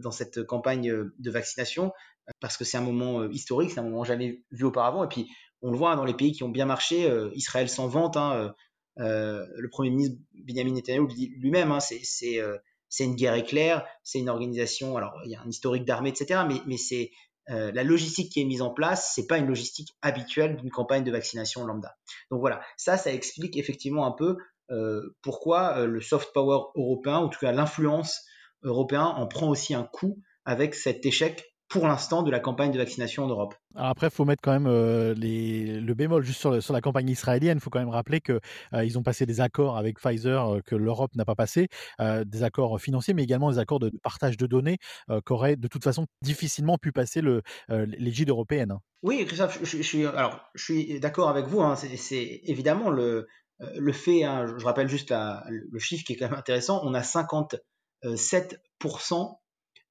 dans 0.00 0.10
cette 0.10 0.44
campagne 0.44 1.10
de 1.18 1.30
vaccination 1.30 1.92
parce 2.40 2.56
que 2.56 2.64
c'est 2.64 2.78
un 2.78 2.82
moment 2.82 3.24
historique, 3.28 3.72
c'est 3.72 3.80
un 3.80 3.84
moment 3.84 4.04
jamais 4.04 4.42
vu 4.50 4.64
auparavant. 4.64 5.04
Et 5.04 5.08
puis 5.08 5.28
on 5.60 5.70
le 5.70 5.76
voit 5.76 5.96
dans 5.96 6.04
les 6.04 6.14
pays 6.14 6.32
qui 6.32 6.42
ont 6.42 6.48
bien 6.48 6.66
marché, 6.66 7.10
Israël 7.34 7.68
s'en 7.68 7.88
vante. 7.88 8.16
Hein, 8.16 8.32
euh, 8.34 8.48
le 8.96 9.68
Premier 9.70 9.90
ministre 9.90 10.16
Benjamin 10.34 10.72
Netanyahu 10.72 11.06
dit 11.08 11.32
lui-même, 11.38 11.72
hein, 11.72 11.80
c'est 11.80 12.38
euh, 12.38 12.58
c'est 12.88 13.04
une 13.04 13.16
guerre 13.16 13.34
éclair, 13.34 13.84
c'est 14.04 14.20
une 14.20 14.28
organisation, 14.28 14.96
alors 14.96 15.20
il 15.24 15.30
y 15.32 15.34
a 15.34 15.40
un 15.40 15.48
historique 15.48 15.84
d'armée, 15.84 16.10
etc., 16.10 16.42
mais, 16.46 16.60
mais 16.66 16.76
c'est 16.76 17.10
euh, 17.50 17.72
la 17.72 17.82
logistique 17.82 18.30
qui 18.30 18.40
est 18.40 18.44
mise 18.44 18.62
en 18.62 18.70
place, 18.70 19.12
c'est 19.14 19.26
pas 19.26 19.38
une 19.38 19.48
logistique 19.48 19.94
habituelle 20.00 20.56
d'une 20.56 20.70
campagne 20.70 21.02
de 21.02 21.10
vaccination 21.10 21.64
lambda. 21.64 21.96
Donc 22.30 22.40
voilà, 22.40 22.62
ça, 22.76 22.96
ça 22.96 23.12
explique 23.12 23.56
effectivement 23.56 24.06
un 24.06 24.12
peu 24.12 24.36
euh, 24.70 25.16
pourquoi 25.22 25.86
le 25.86 26.00
soft 26.00 26.32
power 26.32 26.66
européen, 26.76 27.18
ou 27.18 27.24
en 27.24 27.28
tout 27.28 27.40
cas 27.40 27.50
l'influence 27.50 28.24
européenne, 28.62 29.02
en 29.02 29.26
prend 29.26 29.48
aussi 29.48 29.74
un 29.74 29.84
coup 29.84 30.20
avec 30.44 30.74
cet 30.74 31.04
échec 31.04 31.53
pour 31.68 31.86
l'instant 31.86 32.22
de 32.22 32.30
la 32.30 32.40
campagne 32.40 32.70
de 32.70 32.78
vaccination 32.78 33.24
en 33.24 33.28
Europe. 33.28 33.54
Alors 33.74 33.88
après, 33.88 34.08
il 34.08 34.12
faut 34.12 34.24
mettre 34.24 34.42
quand 34.42 34.52
même 34.52 34.66
euh, 34.66 35.14
les, 35.14 35.80
le 35.80 35.94
bémol 35.94 36.22
juste 36.22 36.40
sur, 36.40 36.62
sur 36.62 36.72
la 36.72 36.80
campagne 36.80 37.08
israélienne. 37.08 37.58
Il 37.58 37.60
faut 37.60 37.70
quand 37.70 37.80
même 37.80 37.88
rappeler 37.88 38.20
qu'ils 38.20 38.40
euh, 38.74 38.96
ont 38.96 39.02
passé 39.02 39.26
des 39.26 39.40
accords 39.40 39.76
avec 39.76 39.98
Pfizer 39.98 40.56
euh, 40.56 40.60
que 40.60 40.76
l'Europe 40.76 41.14
n'a 41.16 41.24
pas 41.24 41.34
passé, 41.34 41.68
euh, 42.00 42.24
des 42.24 42.42
accords 42.42 42.80
financiers, 42.80 43.14
mais 43.14 43.24
également 43.24 43.50
des 43.50 43.58
accords 43.58 43.80
de 43.80 43.90
partage 44.02 44.36
de 44.36 44.46
données 44.46 44.78
qu'auraient 45.24 45.56
de 45.56 45.68
toute 45.68 45.84
façon 45.84 46.06
difficilement 46.22 46.78
pu 46.78 46.92
passer 46.92 47.20
le, 47.20 47.42
l'égide 47.68 48.28
européenne. 48.28 48.72
Hein. 48.72 48.80
Oui, 49.02 49.24
Christophe, 49.26 49.58
je, 49.62 49.76
je, 49.76 49.82
suis, 49.82 50.06
alors, 50.06 50.40
je 50.54 50.64
suis 50.64 51.00
d'accord 51.00 51.28
avec 51.28 51.46
vous. 51.46 51.60
Hein, 51.60 51.76
c'est, 51.76 51.96
c'est 51.96 52.40
évidemment 52.44 52.90
le, 52.90 53.26
le 53.58 53.92
fait, 53.92 54.24
hein, 54.24 54.46
je 54.58 54.64
rappelle 54.64 54.88
juste 54.88 55.10
la, 55.10 55.44
le 55.48 55.78
chiffre 55.78 56.04
qui 56.04 56.12
est 56.12 56.16
quand 56.16 56.30
même 56.30 56.38
intéressant, 56.38 56.80
on 56.84 56.94
a 56.94 57.00
57% 57.00 59.36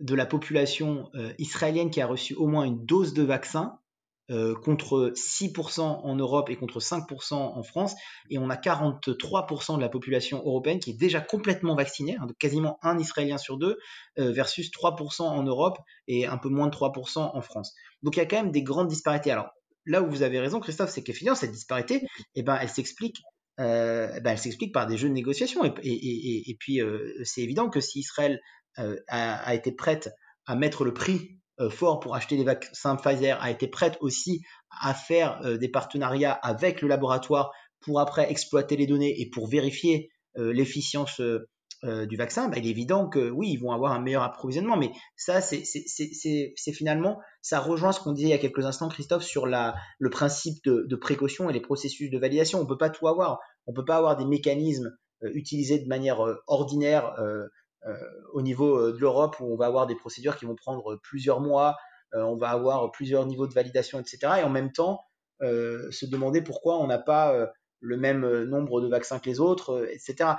de 0.03 0.15
la 0.15 0.25
population 0.25 1.09
euh, 1.15 1.33
israélienne 1.39 1.89
qui 1.89 2.01
a 2.01 2.05
reçu 2.05 2.35
au 2.35 2.45
moins 2.45 2.65
une 2.65 2.85
dose 2.85 3.13
de 3.13 3.23
vaccin 3.23 3.79
euh, 4.31 4.53
contre 4.53 5.13
6% 5.15 5.81
en 5.81 6.15
Europe 6.15 6.49
et 6.49 6.57
contre 6.57 6.79
5% 6.79 7.33
en 7.33 7.63
France. 7.63 7.95
Et 8.29 8.37
on 8.37 8.49
a 8.49 8.55
43% 8.55 9.77
de 9.77 9.81
la 9.81 9.89
population 9.89 10.39
européenne 10.39 10.79
qui 10.79 10.91
est 10.91 10.97
déjà 10.97 11.21
complètement 11.21 11.75
vaccinée, 11.75 12.17
hein, 12.19 12.27
quasiment 12.37 12.79
un 12.81 12.99
Israélien 12.99 13.37
sur 13.37 13.57
deux, 13.57 13.77
euh, 14.19 14.31
versus 14.31 14.71
3% 14.71 15.23
en 15.23 15.43
Europe 15.43 15.77
et 16.07 16.25
un 16.25 16.37
peu 16.37 16.49
moins 16.49 16.67
de 16.67 16.71
3% 16.75 17.19
en 17.19 17.41
France. 17.41 17.73
Donc 18.01 18.17
il 18.17 18.19
y 18.19 18.21
a 18.21 18.25
quand 18.25 18.37
même 18.37 18.51
des 18.51 18.63
grandes 18.63 18.89
disparités. 18.89 19.31
Alors 19.31 19.51
là 19.85 20.01
où 20.01 20.09
vous 20.09 20.21
avez 20.21 20.39
raison, 20.39 20.59
Christophe, 20.59 20.89
c'est 20.89 21.03
qu'effectivement, 21.03 21.35
cette 21.35 21.51
disparité, 21.51 22.05
eh 22.35 22.43
ben, 22.43 22.57
elle 22.61 22.69
s'explique 22.69 23.21
euh, 23.59 24.19
ben, 24.21 24.31
elle 24.31 24.37
s'explique 24.39 24.73
par 24.73 24.87
des 24.87 24.97
jeux 24.97 25.09
de 25.09 25.13
négociation. 25.13 25.63
Et, 25.63 26.57
puis, 26.59 26.81
c'est 27.23 27.41
évident 27.41 27.69
que 27.69 27.81
si 27.81 27.99
Israël 27.99 28.41
a, 28.77 29.35
a, 29.35 29.53
été 29.53 29.71
prête 29.71 30.09
à 30.45 30.55
mettre 30.55 30.83
le 30.83 30.93
prix 30.93 31.39
euh, 31.59 31.69
fort 31.69 31.99
pour 31.99 32.15
acheter 32.15 32.35
des 32.35 32.43
vaccins 32.43 32.95
Pfizer, 32.95 33.39
a 33.39 33.51
été 33.51 33.67
prête 33.67 33.97
aussi 34.01 34.41
à 34.81 34.95
faire 34.95 35.39
euh, 35.43 35.57
des 35.57 35.69
partenariats 35.69 36.31
avec 36.31 36.81
le 36.81 36.87
laboratoire 36.87 37.51
pour 37.79 37.99
après 37.99 38.31
exploiter 38.31 38.75
les 38.75 38.87
données 38.87 39.21
et 39.21 39.29
pour 39.29 39.47
vérifier 39.47 40.09
euh, 40.37 40.51
l'efficience 40.51 41.21
du 42.07 42.15
vaccin, 42.15 42.47
bah, 42.47 42.59
il 42.59 42.65
est 42.65 42.69
évident 42.69 43.09
que 43.09 43.29
oui, 43.29 43.49
ils 43.51 43.57
vont 43.57 43.73
avoir 43.73 43.91
un 43.91 43.99
meilleur 43.99 44.23
approvisionnement. 44.23 44.77
Mais 44.77 44.89
ça, 45.17 45.41
c'est 45.41 46.71
finalement, 46.73 47.19
ça 47.41 47.59
rejoint 47.59 47.91
ce 47.91 47.99
qu'on 47.99 48.13
disait 48.13 48.29
il 48.29 48.31
y 48.31 48.35
a 48.35 48.37
quelques 48.37 48.65
instants, 48.65 48.87
Christophe, 48.87 49.23
sur 49.23 49.47
la, 49.47 49.75
le 49.99 50.09
principe 50.09 50.63
de, 50.63 50.95
précaution 50.95 51.49
et 51.49 51.53
les 51.53 51.59
processus 51.59 52.09
de 52.09 52.17
validation. 52.17 52.61
On 52.61 52.65
peut 52.65 52.77
pas 52.77 52.89
tout 52.89 53.05
avoir. 53.05 53.39
On 53.67 53.73
peut 53.73 53.83
pas 53.83 53.97
avoir 53.97 54.15
des 54.15 54.23
mécanismes 54.23 54.95
utilisés 55.33 55.79
de 55.79 55.87
manière 55.89 56.25
ordinaire 56.47 57.15
euh, 57.19 57.49
au 58.33 58.41
niveau 58.41 58.77
euh, 58.77 58.93
de 58.93 58.97
l'Europe 58.97 59.39
où 59.39 59.51
on 59.51 59.55
va 59.55 59.65
avoir 59.65 59.87
des 59.87 59.95
procédures 59.95 60.37
qui 60.37 60.45
vont 60.45 60.55
prendre 60.55 60.99
plusieurs 61.03 61.39
mois, 61.39 61.77
euh, 62.13 62.21
on 62.21 62.37
va 62.37 62.49
avoir 62.49 62.91
plusieurs 62.91 63.25
niveaux 63.25 63.47
de 63.47 63.53
validation, 63.53 63.99
etc. 63.99 64.17
Et 64.39 64.43
en 64.43 64.49
même 64.49 64.71
temps, 64.71 65.01
se 65.41 66.05
demander 66.05 66.41
pourquoi 66.41 66.79
on 66.79 66.87
n'a 66.87 66.99
pas 66.99 67.51
le 67.81 67.97
même 67.97 68.43
nombre 68.43 68.79
de 68.79 68.87
vaccins 68.87 69.19
que 69.19 69.29
les 69.29 69.41
autres, 69.41 69.89
etc. 69.91 70.35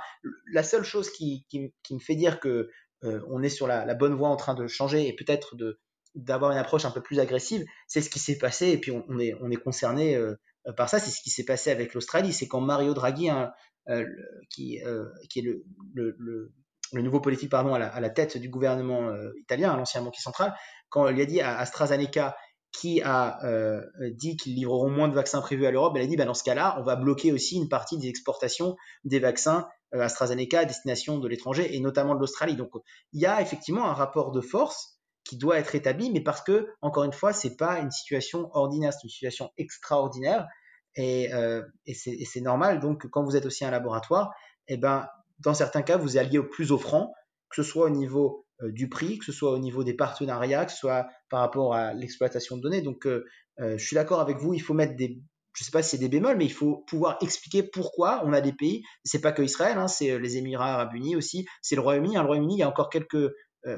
La 0.51 0.63
seule 0.63 0.83
chose 0.83 1.11
qui, 1.11 1.45
me 1.91 1.99
fait 1.99 2.15
dire 2.15 2.39
que 2.39 2.71
on 3.03 3.43
est 3.43 3.49
sur 3.49 3.67
la, 3.67 3.93
bonne 3.93 4.15
voie 4.15 4.29
en 4.29 4.35
train 4.35 4.55
de 4.55 4.65
changer 4.65 5.07
et 5.07 5.13
peut-être 5.13 5.55
d'avoir 6.15 6.49
une 6.49 6.57
approche 6.57 6.85
un 6.85 6.91
peu 6.91 7.01
plus 7.01 7.19
agressive, 7.19 7.63
c'est 7.87 8.01
ce 8.01 8.09
qui 8.09 8.17
s'est 8.17 8.39
passé 8.39 8.69
et 8.69 8.79
puis 8.79 8.89
on, 8.89 9.19
est 9.19 9.35
on 9.41 9.51
est 9.51 9.57
concerné 9.57 10.19
par 10.75 10.89
ça. 10.89 10.97
C'est 10.97 11.11
ce 11.11 11.21
qui 11.21 11.29
s'est 11.29 11.45
passé 11.45 11.69
avec 11.69 11.93
l'Australie, 11.93 12.33
c'est 12.33 12.47
quand 12.47 12.61
Mario 12.61 12.95
Draghi, 12.95 13.29
hein, 13.29 13.53
qui 14.49 14.79
qui 15.29 15.39
est 15.39 15.63
le 15.93 16.51
nouveau 16.93 17.19
politique 17.19 17.49
pardon, 17.49 17.73
à 17.73 17.99
la, 17.99 18.09
tête 18.09 18.37
du 18.37 18.49
gouvernement 18.49 19.09
euh, 19.09 19.31
italien, 19.39 19.75
l'ancien 19.75 20.01
banquier 20.01 20.21
central, 20.21 20.55
quand 20.89 21.07
il 21.07 21.19
a 21.19 21.25
dit 21.25 21.41
à 21.41 21.57
AstraZeneca 21.57 22.35
qui 22.71 23.01
a 23.01 23.43
euh, 23.45 23.81
dit 24.11 24.35
qu'ils 24.35 24.55
livreront 24.55 24.89
moins 24.89 25.07
de 25.07 25.13
vaccins 25.13 25.41
prévus 25.41 25.65
à 25.65 25.71
l'Europe, 25.71 25.93
elle 25.95 26.03
a 26.03 26.07
dit 26.07 26.17
bah, 26.17 26.25
dans 26.25 26.33
ce 26.33 26.43
cas-là, 26.43 26.75
on 26.79 26.83
va 26.83 26.95
bloquer 26.95 27.31
aussi 27.31 27.55
une 27.55 27.69
partie 27.69 27.97
des 27.97 28.09
exportations 28.09 28.75
des 29.05 29.19
vaccins 29.19 29.67
euh, 29.93 30.01
AstraZeneca 30.01 30.59
à 30.59 30.65
destination 30.65 31.17
de 31.17 31.27
l'étranger 31.27 31.75
et 31.75 31.79
notamment 31.79 32.15
de 32.15 32.19
l'Australie. 32.19 32.55
Donc 32.55 32.71
il 33.13 33.21
y 33.21 33.25
a 33.25 33.41
effectivement 33.41 33.85
un 33.85 33.93
rapport 33.93 34.31
de 34.31 34.41
force 34.41 34.99
qui 35.23 35.37
doit 35.37 35.57
être 35.57 35.73
établi, 35.73 36.11
mais 36.11 36.21
parce 36.21 36.41
que 36.41 36.67
encore 36.81 37.03
une 37.03 37.13
fois, 37.13 37.33
c'est 37.33 37.55
pas 37.55 37.79
une 37.79 37.91
situation 37.91 38.49
ordinaire, 38.53 38.93
c'est 38.93 39.03
une 39.03 39.09
situation 39.09 39.49
extraordinaire 39.57 40.45
et, 40.95 41.31
et 41.87 41.93
c'est 41.95 42.41
normal. 42.41 42.79
Donc 42.79 43.07
quand 43.09 43.23
vous 43.23 43.35
êtes 43.35 43.47
aussi 43.47 43.65
un 43.65 43.71
laboratoire, 43.71 44.31
eh 44.67 44.77
ben 44.77 45.07
dans 45.39 45.53
certains 45.53 45.81
cas, 45.81 45.97
vous 45.97 46.17
alliez 46.17 46.37
au 46.37 46.43
plus 46.43 46.71
offrant, 46.71 47.13
que 47.49 47.61
ce 47.61 47.63
soit 47.63 47.87
au 47.87 47.89
niveau 47.89 48.45
euh, 48.61 48.71
du 48.71 48.87
prix, 48.89 49.17
que 49.17 49.25
ce 49.25 49.31
soit 49.31 49.51
au 49.51 49.59
niveau 49.59 49.83
des 49.83 49.93
partenariats, 49.93 50.65
que 50.65 50.71
ce 50.71 50.77
soit 50.77 51.07
par 51.29 51.41
rapport 51.41 51.73
à 51.73 51.93
l'exploitation 51.93 52.55
de 52.55 52.61
données. 52.61 52.81
Donc, 52.81 53.05
euh, 53.05 53.25
euh, 53.59 53.77
je 53.77 53.85
suis 53.85 53.95
d'accord 53.95 54.21
avec 54.21 54.37
vous, 54.37 54.53
il 54.53 54.59
faut 54.59 54.73
mettre 54.73 54.95
des, 54.95 55.19
je 55.53 55.63
sais 55.63 55.71
pas 55.71 55.83
si 55.83 55.91
c'est 55.91 55.97
des 55.97 56.09
bémols, 56.09 56.37
mais 56.37 56.45
il 56.45 56.53
faut 56.53 56.83
pouvoir 56.87 57.17
expliquer 57.21 57.63
pourquoi 57.63 58.21
on 58.25 58.31
a 58.31 58.41
des 58.41 58.53
pays. 58.53 58.83
C'est 59.03 59.19
pas 59.19 59.33
que 59.33 59.41
Israël, 59.41 59.77
hein, 59.77 59.87
c'est 59.87 60.19
les 60.19 60.37
Émirats 60.37 60.73
Arabes 60.73 60.93
Unis 60.93 61.15
aussi, 61.15 61.45
c'est 61.61 61.75
le 61.75 61.81
Royaume-Uni. 61.81 62.17
Hein, 62.17 62.21
le 62.21 62.27
Royaume-Uni, 62.27 62.55
il 62.55 62.59
y 62.59 62.63
a 62.63 62.69
encore 62.69 62.89
quelques, 62.89 63.31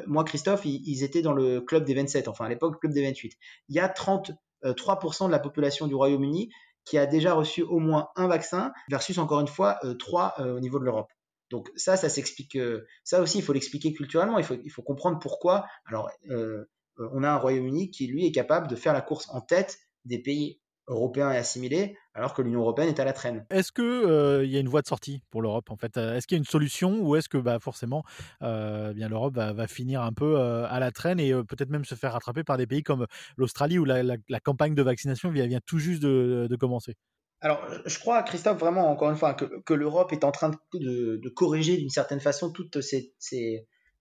moi, 0.05 0.25
Christophe, 0.25 0.65
ils, 0.65 1.03
étaient 1.03 1.21
dans 1.21 1.33
le 1.33 1.61
club 1.61 1.85
des 1.85 1.93
27, 1.93 2.27
enfin 2.27 2.45
à 2.45 2.49
l'époque, 2.49 2.73
le 2.73 2.79
club 2.79 2.93
des 2.93 3.03
28. 3.03 3.33
Il 3.69 3.75
y 3.75 3.79
a 3.79 3.87
33% 3.87 5.27
de 5.27 5.31
la 5.31 5.39
population 5.39 5.87
du 5.87 5.95
Royaume-Uni 5.95 6.49
qui 6.83 6.97
a 6.97 7.05
déjà 7.05 7.33
reçu 7.33 7.61
au 7.61 7.79
moins 7.79 8.09
un 8.15 8.27
vaccin, 8.27 8.73
versus 8.89 9.17
encore 9.17 9.39
une 9.39 9.47
fois 9.47 9.79
3 9.99 10.41
au 10.41 10.59
niveau 10.59 10.79
de 10.79 10.83
l'Europe. 10.83 11.07
Donc 11.49 11.69
ça, 11.75 11.97
ça 11.97 12.09
s'explique. 12.09 12.55
Euh, 12.55 12.85
ça 13.03 13.21
aussi, 13.21 13.39
il 13.39 13.43
faut 13.43 13.53
l'expliquer 13.53 13.93
culturellement. 13.93 14.37
Il 14.37 14.45
faut, 14.45 14.57
il 14.63 14.69
faut 14.69 14.81
comprendre 14.81 15.19
pourquoi. 15.19 15.65
Alors, 15.85 16.09
euh, 16.29 16.65
euh, 16.99 17.09
on 17.13 17.23
a 17.23 17.29
un 17.29 17.37
Royaume-Uni 17.37 17.91
qui 17.91 18.07
lui 18.07 18.25
est 18.25 18.31
capable 18.31 18.67
de 18.67 18.75
faire 18.75 18.93
la 18.93 19.01
course 19.01 19.27
en 19.29 19.41
tête 19.41 19.77
des 20.05 20.19
pays 20.19 20.61
européens 20.89 21.33
et 21.33 21.37
assimilés, 21.37 21.97
alors 22.13 22.33
que 22.33 22.41
l'Union 22.41 22.61
européenne 22.61 22.87
est 22.87 22.99
à 22.99 23.03
la 23.03 23.11
traîne. 23.11 23.45
Est-ce 23.49 23.73
que 23.73 24.41
il 24.45 24.49
y 24.49 24.55
a 24.55 24.61
une 24.61 24.69
voie 24.69 24.81
de 24.81 24.87
sortie 24.87 25.21
pour 25.31 25.41
l'Europe 25.41 25.69
en 25.69 25.75
fait? 25.75 25.97
Est-ce 25.97 26.25
qu'il 26.25 26.37
y 26.37 26.39
a 26.39 26.39
une 26.39 26.45
solution 26.45 27.01
ou 27.01 27.17
est-ce 27.17 27.27
que 27.27 27.37
bah, 27.37 27.59
forcément, 27.59 28.03
bien 28.39 29.09
l'Europe 29.09 29.35
va, 29.35 29.67
finir 29.67 30.01
un 30.01 30.13
peu 30.13 30.39
à 30.39 30.79
la 30.79 30.91
traîne 30.91 31.19
et 31.19 31.33
peut-être 31.33 31.69
même 31.69 31.83
se 31.83 31.95
faire 31.95 32.13
rattraper 32.13 32.45
par 32.45 32.55
des 32.55 32.67
pays 32.67 32.83
comme 32.83 33.05
l'Australie 33.35 33.77
où 33.77 33.83
la, 33.83 34.39
campagne 34.41 34.75
de 34.75 34.81
vaccination 34.81 35.29
vient 35.29 35.59
tout 35.65 35.77
juste 35.77 36.01
de 36.03 36.55
commencer? 36.55 36.95
Alors, 37.41 37.63
je 37.85 37.99
crois, 37.99 38.23
Christophe, 38.23 38.57
vraiment, 38.57 38.89
encore 38.89 39.09
une 39.11 39.15
fois, 39.15 39.33
que, 39.33 39.73
l'Europe 39.73 40.11
est 40.11 40.23
en 40.23 40.31
train 40.31 40.51
de, 40.73 41.29
corriger 41.29 41.77
d'une 41.77 41.89
certaine 41.89 42.19
façon 42.19 42.51
toutes 42.51 42.81
ces, 42.81 43.13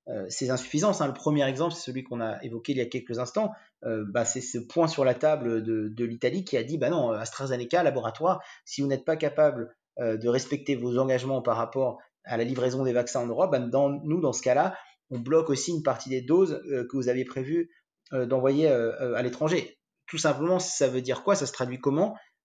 euh, 0.08 0.26
insuffisances. 0.48 1.00
Hein. 1.00 1.08
Le 1.08 1.12
premier 1.12 1.46
exemple, 1.46 1.74
c'est 1.74 1.82
celui 1.82 2.02
qu'on 2.02 2.20
a 2.20 2.42
évoqué 2.42 2.72
il 2.72 2.78
y 2.78 2.80
a 2.80 2.86
quelques 2.86 3.18
instants. 3.18 3.52
Euh, 3.84 4.04
bah, 4.08 4.24
c'est 4.24 4.40
ce 4.40 4.58
point 4.58 4.88
sur 4.88 5.04
la 5.04 5.14
table 5.14 5.62
de, 5.62 6.04
l'Italie 6.04 6.44
qui 6.44 6.56
a 6.56 6.64
dit, 6.64 6.78
bah 6.78 6.88
non, 6.88 7.10
AstraZeneca, 7.10 7.82
laboratoire, 7.82 8.42
si 8.64 8.80
vous 8.80 8.88
n'êtes 8.88 9.04
pas 9.04 9.16
capable 9.16 9.74
euh, 9.98 10.16
de 10.16 10.28
respecter 10.28 10.74
vos 10.74 10.98
engagements 10.98 11.42
par 11.42 11.58
rapport 11.58 11.98
à 12.24 12.38
la 12.38 12.44
livraison 12.44 12.84
des 12.84 12.92
vaccins 12.92 13.20
en 13.20 13.26
Europe, 13.26 13.52
bah, 13.52 13.58
nous, 13.58 14.20
dans 14.20 14.32
ce 14.32 14.42
cas-là, 14.42 14.76
on 15.10 15.18
bloque 15.18 15.50
aussi 15.50 15.72
une 15.72 15.82
partie 15.82 16.08
des 16.08 16.22
doses 16.22 16.60
que 16.66 16.96
vous 16.96 17.08
aviez 17.08 17.24
prévu 17.24 17.70
d'envoyer 18.10 18.66
à 18.66 19.22
l'étranger. 19.22 19.78
Tout 20.08 20.18
simplement, 20.18 20.58
ça 20.58 20.88
veut 20.88 21.00
dire 21.00 21.22
quoi? 21.22 21.36
Ça 21.36 21.46
se 21.46 21.52
traduit 21.52 21.78
comment? 21.78 22.16
euh, 22.16 22.35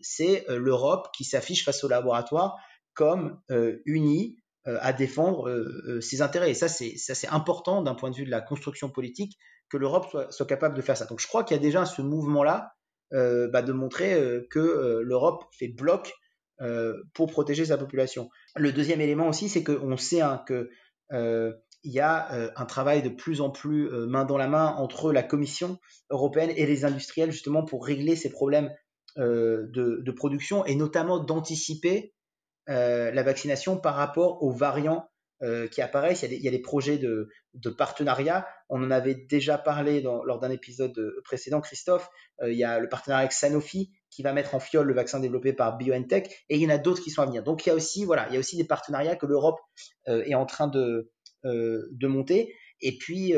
c'est 0.00 0.48
euh, 0.48 0.58
l'Europe 0.58 1.08
qui 1.16 1.24
s'affiche 1.24 1.64
face 1.64 1.82
au 1.84 1.88
laboratoire 1.88 2.56
comme 2.94 3.40
euh, 3.50 3.80
unie 3.84 4.36
à 4.64 4.92
défendre 4.92 5.50
ses 6.02 6.20
intérêts. 6.20 6.50
Et 6.50 6.54
ça, 6.54 6.68
c'est 6.68 7.28
important 7.28 7.80
d'un 7.80 7.94
point 7.94 8.10
de 8.10 8.16
vue 8.16 8.26
de 8.26 8.30
la 8.30 8.42
construction 8.42 8.90
politique 8.90 9.38
que 9.70 9.78
l'Europe 9.78 10.14
soit, 10.28 10.46
capable 10.46 10.76
de 10.76 10.82
faire 10.82 10.94
ça. 10.94 11.06
Donc 11.06 11.20
je 11.20 11.26
crois 11.26 11.42
qu'il 11.42 11.56
y 11.56 11.58
a 11.58 11.62
déjà 11.62 11.86
ce 11.86 12.02
mouvement-là 12.02 12.74
bah, 13.12 13.62
de 13.62 13.72
montrer 13.72 14.44
que 14.50 15.00
l'Europe 15.02 15.44
fait 15.58 15.68
bloc 15.68 16.12
pour 17.14 17.30
protéger 17.30 17.64
sa 17.64 17.78
population. 17.78 18.28
Le 18.56 18.70
deuxième 18.70 19.00
élément 19.00 19.28
aussi, 19.28 19.48
c'est 19.48 19.64
qu'on 19.64 19.96
sait 19.96 20.20
hein, 20.20 20.44
que 20.46 20.68
il 21.10 21.92
y 21.92 22.00
a 22.00 22.52
un 22.54 22.66
travail 22.66 23.00
de 23.00 23.08
plus 23.08 23.40
en 23.40 23.48
plus 23.48 23.88
main 23.88 24.26
dans 24.26 24.36
la 24.36 24.48
main 24.48 24.74
entre 24.76 25.14
la 25.14 25.22
Commission 25.22 25.78
européenne 26.10 26.52
et 26.54 26.66
les 26.66 26.84
industriels 26.84 27.30
justement 27.32 27.64
pour 27.64 27.86
régler 27.86 28.16
ces 28.16 28.28
problèmes 28.28 28.70
euh, 29.18 29.66
de, 29.72 30.10
production 30.12 30.64
et 30.64 30.76
notamment 30.76 31.18
d'anticiper 31.18 32.14
euh, 32.68 33.10
la 33.10 33.22
vaccination 33.24 33.76
par 33.76 33.96
rapport 33.96 34.42
aux 34.44 34.52
variants 34.52 35.08
euh, 35.42 35.66
qui 35.66 35.82
apparaissent. 35.82 36.22
Il 36.22 36.40
y, 36.40 36.46
a 36.46 36.52
des, 36.52 36.60
projets 36.60 36.98
de, 36.98 37.28
partenariat. 37.76 38.46
On 38.68 38.80
en 38.80 38.92
avait 38.92 39.14
déjà 39.14 39.58
parlé 39.58 40.02
lors 40.02 40.38
d'un 40.38 40.50
épisode 40.50 41.14
précédent, 41.24 41.60
Christophe. 41.60 42.08
il 42.46 42.54
y 42.54 42.62
a 42.62 42.78
le 42.78 42.88
partenariat 42.88 43.22
avec 43.22 43.32
Sanofi 43.32 43.92
qui 44.10 44.22
va 44.22 44.32
mettre 44.32 44.54
en 44.54 44.60
fiole 44.60 44.86
le 44.86 44.94
vaccin 44.94 45.18
développé 45.18 45.52
par 45.52 45.76
BioNTech 45.78 46.44
et 46.48 46.56
il 46.56 46.62
y 46.62 46.66
en 46.66 46.70
a 46.70 46.78
d'autres 46.78 47.02
qui 47.02 47.10
sont 47.10 47.22
à 47.22 47.26
venir. 47.26 47.42
Donc 47.42 47.66
il 47.66 47.70
y 47.70 47.72
a 47.72 47.74
aussi, 47.74 48.04
voilà, 48.04 48.28
il 48.28 48.34
y 48.34 48.36
a 48.36 48.40
aussi 48.40 48.56
des 48.56 48.64
partenariats 48.64 49.16
que 49.16 49.26
l'Europe 49.26 49.58
est 50.06 50.34
en 50.34 50.46
train 50.46 50.68
de, 50.68 51.10
monter. 52.02 52.54
Et 52.80 52.96
puis, 52.98 53.34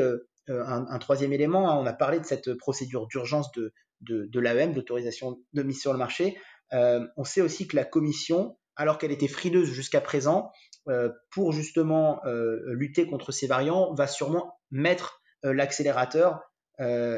un, 0.47 0.99
troisième 0.99 1.33
élément, 1.33 1.71
hein, 1.71 1.77
on 1.81 1.87
a 1.87 1.93
parlé 1.93 2.19
de 2.19 2.25
cette 2.25 2.53
procédure 2.53 3.07
d'urgence 3.07 3.51
de, 3.53 3.73
de, 4.01 4.25
de 4.25 4.39
l'AEM, 4.39 4.73
d'autorisation 4.73 5.39
de 5.53 5.63
mise 5.63 5.79
sur 5.79 5.91
le 5.91 5.99
marché. 5.99 6.37
Euh, 6.73 7.05
on 7.17 7.23
sait 7.23 7.41
aussi 7.41 7.67
que 7.67 7.75
la 7.75 7.85
commission, 7.85 8.57
alors 8.75 8.97
qu'elle 8.97 9.11
était 9.11 9.27
frileuse 9.27 9.69
jusqu'à 9.69 10.01
présent, 10.01 10.51
euh, 10.87 11.09
pour 11.31 11.51
justement 11.51 12.21
euh, 12.25 12.59
lutter 12.73 13.05
contre 13.05 13.31
ces 13.31 13.47
variants, 13.47 13.93
va 13.93 14.07
sûrement 14.07 14.59
mettre 14.71 15.21
l'accélérateur 15.43 16.39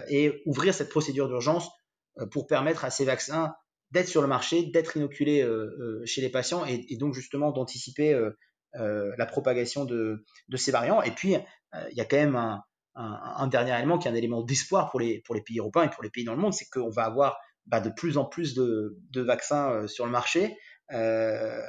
et 0.09 0.41
ouvrir 0.45 0.73
cette 0.73 0.89
procédure 0.89 1.27
d'urgence 1.27 1.69
pour 2.31 2.47
permettre 2.47 2.83
à 2.85 2.89
ces 2.89 3.03
vaccins 3.03 3.53
d'être 3.91 4.07
sur 4.07 4.21
le 4.21 4.27
marché, 4.27 4.63
d'être 4.63 4.95
inoculés 4.95 5.45
chez 6.05 6.21
les 6.21 6.29
patients 6.29 6.65
et, 6.65 6.95
donc 6.97 7.13
justement 7.13 7.51
d'anticiper 7.51 8.17
la 8.73 9.25
propagation 9.25 9.83
de, 9.83 10.25
de, 10.47 10.57
ces 10.57 10.71
variants. 10.71 11.01
Et 11.01 11.11
puis, 11.11 11.35
il 11.91 11.97
y 11.97 12.01
a 12.01 12.05
quand 12.05 12.17
même 12.17 12.37
un, 12.37 12.63
un, 12.95 13.47
dernier 13.47 13.75
élément 13.75 13.97
qui 13.97 14.07
est 14.07 14.11
un 14.11 14.15
élément 14.15 14.41
d'espoir 14.41 14.91
pour 14.91 14.99
les, 14.99 15.21
pour 15.21 15.35
les 15.35 15.41
pays 15.41 15.59
européens 15.59 15.83
et 15.83 15.89
pour 15.89 16.03
les 16.03 16.09
pays 16.09 16.23
dans 16.23 16.35
le 16.35 16.39
monde, 16.39 16.53
c'est 16.53 16.69
qu'on 16.69 16.89
va 16.89 17.03
avoir 17.05 17.39
bah, 17.65 17.79
de 17.79 17.89
plus 17.89 18.17
en 18.17 18.25
plus 18.25 18.53
de, 18.53 18.97
de 19.11 19.21
vaccins 19.21 19.71
euh, 19.71 19.87
sur 19.87 20.05
le 20.05 20.11
marché. 20.11 20.57
Euh, 20.91 21.61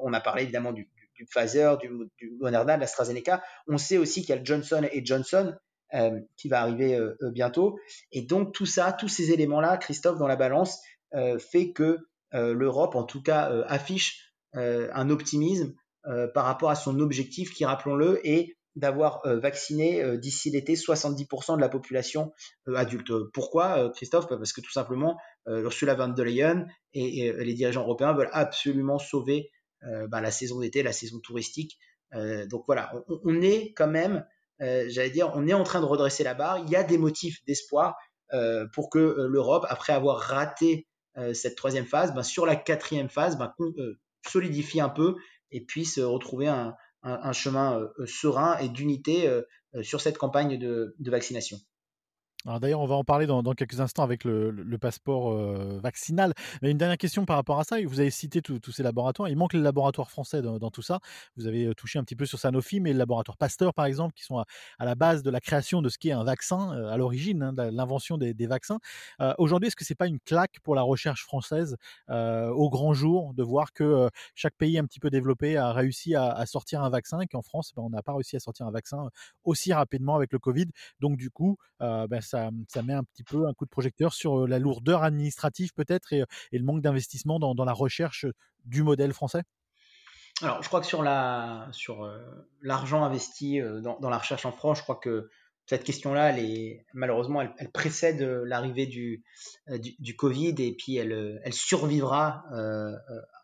on 0.00 0.12
a 0.12 0.20
parlé 0.20 0.42
évidemment 0.42 0.72
du, 0.72 0.88
du, 1.14 1.24
Pfizer, 1.26 1.78
du, 1.78 1.90
du 2.18 2.30
Moderna, 2.40 2.76
de 2.76 2.80
l'AstraZeneca. 2.80 3.42
On 3.66 3.78
sait 3.78 3.98
aussi 3.98 4.20
qu'il 4.20 4.30
y 4.30 4.32
a 4.32 4.36
le 4.36 4.44
Johnson 4.44 4.86
et 4.90 5.04
Johnson 5.04 5.54
qui 6.36 6.50
va 6.50 6.60
arriver 6.60 7.00
bientôt. 7.32 7.78
Et 8.12 8.20
donc 8.20 8.52
tout 8.52 8.66
ça, 8.66 8.92
tous 8.92 9.08
ces 9.08 9.32
éléments-là, 9.32 9.78
Christophe, 9.78 10.18
dans 10.18 10.26
la 10.26 10.36
balance, 10.36 10.82
fait 11.38 11.72
que 11.72 11.96
l'Europe, 12.34 12.94
en 12.94 13.04
tout 13.04 13.22
cas, 13.22 13.50
affiche 13.66 14.34
un 14.52 15.08
optimisme 15.08 15.72
par 16.34 16.44
rapport 16.44 16.68
à 16.68 16.74
son 16.74 17.00
objectif 17.00 17.54
qui, 17.54 17.64
rappelons-le, 17.64 18.20
est 18.28 18.57
d'avoir 18.78 19.20
vacciné 19.24 20.16
d'ici 20.18 20.50
l'été 20.50 20.74
70% 20.74 21.56
de 21.56 21.60
la 21.60 21.68
population 21.68 22.32
adulte. 22.72 23.12
Pourquoi, 23.32 23.90
Christophe? 23.94 24.28
Parce 24.28 24.52
que 24.52 24.60
tout 24.60 24.70
simplement, 24.70 25.18
Ursula 25.46 25.94
von 25.94 26.08
der 26.08 26.24
Leyen 26.24 26.66
et, 26.94 27.32
les 27.32 27.54
dirigeants 27.54 27.82
européens 27.82 28.12
veulent 28.12 28.30
absolument 28.32 28.98
sauver 28.98 29.50
bah, 29.82 30.20
la 30.20 30.30
saison 30.30 30.60
d'été, 30.60 30.82
la 30.82 30.92
saison 30.92 31.18
touristique. 31.20 31.78
donc 32.12 32.64
voilà, 32.66 32.92
on, 33.24 33.40
est 33.42 33.72
quand 33.76 33.88
même, 33.88 34.24
j'allais 34.60 35.10
dire, 35.10 35.32
on 35.34 35.46
est 35.48 35.54
en 35.54 35.64
train 35.64 35.80
de 35.80 35.86
redresser 35.86 36.22
la 36.22 36.34
barre. 36.34 36.58
Il 36.58 36.70
y 36.70 36.76
a 36.76 36.84
des 36.84 36.98
motifs 36.98 37.44
d'espoir 37.46 37.96
pour 38.72 38.90
que 38.90 39.26
l'Europe, 39.28 39.66
après 39.68 39.92
avoir 39.92 40.18
raté 40.18 40.86
cette 41.34 41.56
troisième 41.56 41.86
phase, 41.86 42.14
bah, 42.14 42.22
sur 42.22 42.46
la 42.46 42.54
quatrième 42.54 43.08
phase, 43.08 43.36
bah, 43.36 43.56
solidifie 44.26 44.80
un 44.80 44.88
peu 44.88 45.16
et 45.50 45.64
puisse 45.64 45.98
retrouver 45.98 46.46
un, 46.48 46.76
un, 47.02 47.32
chemin 47.32 47.78
euh, 47.78 48.06
serein 48.06 48.58
et 48.58 48.68
d'unité 48.68 49.28
euh, 49.28 49.42
euh, 49.74 49.82
sur 49.82 50.00
cette 50.00 50.18
campagne 50.18 50.58
de 50.58 51.10
vaccination. 51.10 51.58
D'ailleurs, 52.44 52.80
on 52.80 52.86
va 52.86 52.94
en 52.94 53.04
parler 53.04 53.26
dans, 53.26 53.42
quelques 53.52 53.80
instants 53.80 54.04
avec 54.04 54.24
le, 54.24 54.78
passeport 54.80 55.32
euh, 55.32 55.80
vaccinal. 55.82 56.32
Mais 56.62 56.70
une 56.70 56.78
dernière 56.78 56.96
question 56.96 57.24
par 57.24 57.36
rapport 57.36 57.58
à 57.58 57.64
ça. 57.64 57.76
Vous 57.84 58.00
avez 58.00 58.10
cité 58.10 58.40
tous 58.42 58.70
ces 58.70 58.82
laboratoires. 58.82 59.28
Il 59.28 59.36
manque 59.36 59.54
les 59.54 59.60
laboratoires 59.60 60.10
français 60.10 60.40
dans, 60.40 60.70
tout 60.70 60.82
ça. 60.82 61.00
Vous 61.36 61.46
avez 61.46 61.66
euh, 61.66 61.74
touché 61.74 61.98
un 61.98 62.04
petit 62.04 62.14
peu 62.14 62.26
sur 62.26 62.38
Sanofi, 62.38 62.80
mais 62.80 62.92
le 62.92 62.98
laboratoire 62.98 63.36
Pasteur, 63.36 63.74
par 63.74 63.86
exemple, 63.86 64.14
qui 64.14 64.22
sont 64.22 64.38
à, 64.38 64.84
la 64.84 64.94
base 64.94 65.22
de 65.22 65.30
la 65.30 65.40
création 65.40 65.82
de 65.82 65.88
ce 65.88 65.98
qui 65.98 66.10
est 66.10 66.12
un 66.12 66.22
vaccin, 66.22 66.72
euh, 66.76 66.90
à 66.90 66.96
l'origine, 66.96 67.42
hein, 67.42 67.52
de 67.52 67.62
l'invention 67.62 68.16
des, 68.16 68.46
vaccins. 68.46 68.78
Aujourd'hui, 69.36 69.66
est-ce 69.66 69.76
que 69.76 69.84
c'est 69.84 69.94
pas 69.94 70.06
une 70.06 70.20
claque 70.20 70.60
pour 70.62 70.74
la 70.74 70.82
recherche 70.82 71.24
française 71.24 71.76
au 72.08 72.70
grand 72.70 72.94
jour 72.94 73.34
de 73.34 73.42
voir 73.42 73.72
que 73.72 74.08
chaque 74.34 74.54
pays 74.54 74.78
un 74.78 74.84
petit 74.84 75.00
peu 75.00 75.10
développé 75.10 75.56
a 75.56 75.72
réussi 75.72 76.14
à, 76.14 76.46
sortir 76.46 76.82
un 76.82 76.88
vaccin 76.88 77.20
et 77.20 77.26
qu'en 77.26 77.42
France, 77.42 77.72
ben, 77.76 77.82
on 77.82 77.90
n'a 77.90 78.02
pas 78.02 78.14
réussi 78.14 78.36
à 78.36 78.40
sortir 78.40 78.66
un 78.66 78.70
vaccin 78.70 79.10
aussi 79.44 79.72
rapidement 79.72 80.14
avec 80.14 80.32
le 80.32 80.38
Covid? 80.38 80.66
Donc, 81.00 81.16
du 81.18 81.30
coup, 81.30 81.58
ben, 81.80 82.20
ça, 82.28 82.50
met 82.82 82.92
un 82.92 83.04
petit 83.04 83.24
peu 83.24 83.46
un 83.46 83.54
coup 83.54 83.64
de 83.64 83.70
projecteur 83.70 84.12
sur 84.12 84.46
la 84.46 84.58
lourdeur 84.58 85.02
administrative 85.02 85.72
peut-être 85.74 86.12
et, 86.12 86.24
le 86.52 86.64
manque 86.64 86.82
d'investissement 86.82 87.38
dans, 87.38 87.64
la 87.64 87.72
recherche 87.72 88.26
du 88.64 88.82
modèle 88.82 89.12
français? 89.12 89.42
Alors, 90.42 90.62
je 90.62 90.68
crois 90.68 90.80
que 90.80 90.86
sur 90.86 91.02
la 91.02 91.68
sur 91.72 92.08
l'argent 92.62 93.02
investi 93.02 93.60
dans, 93.82 94.08
la 94.08 94.18
recherche 94.18 94.46
en 94.46 94.52
France, 94.52 94.78
je 94.78 94.82
crois 94.84 94.96
que 95.02 95.28
cette 95.68 95.84
question-là, 95.84 96.34
malheureusement, 96.94 97.42
elle, 97.42 97.70
précède 97.70 98.22
l'arrivée 98.22 98.86
du, 98.86 99.22
Covid 100.16 100.54
et 100.58 100.74
puis 100.74 100.96
elle, 100.96 101.40
survivra 101.50 102.44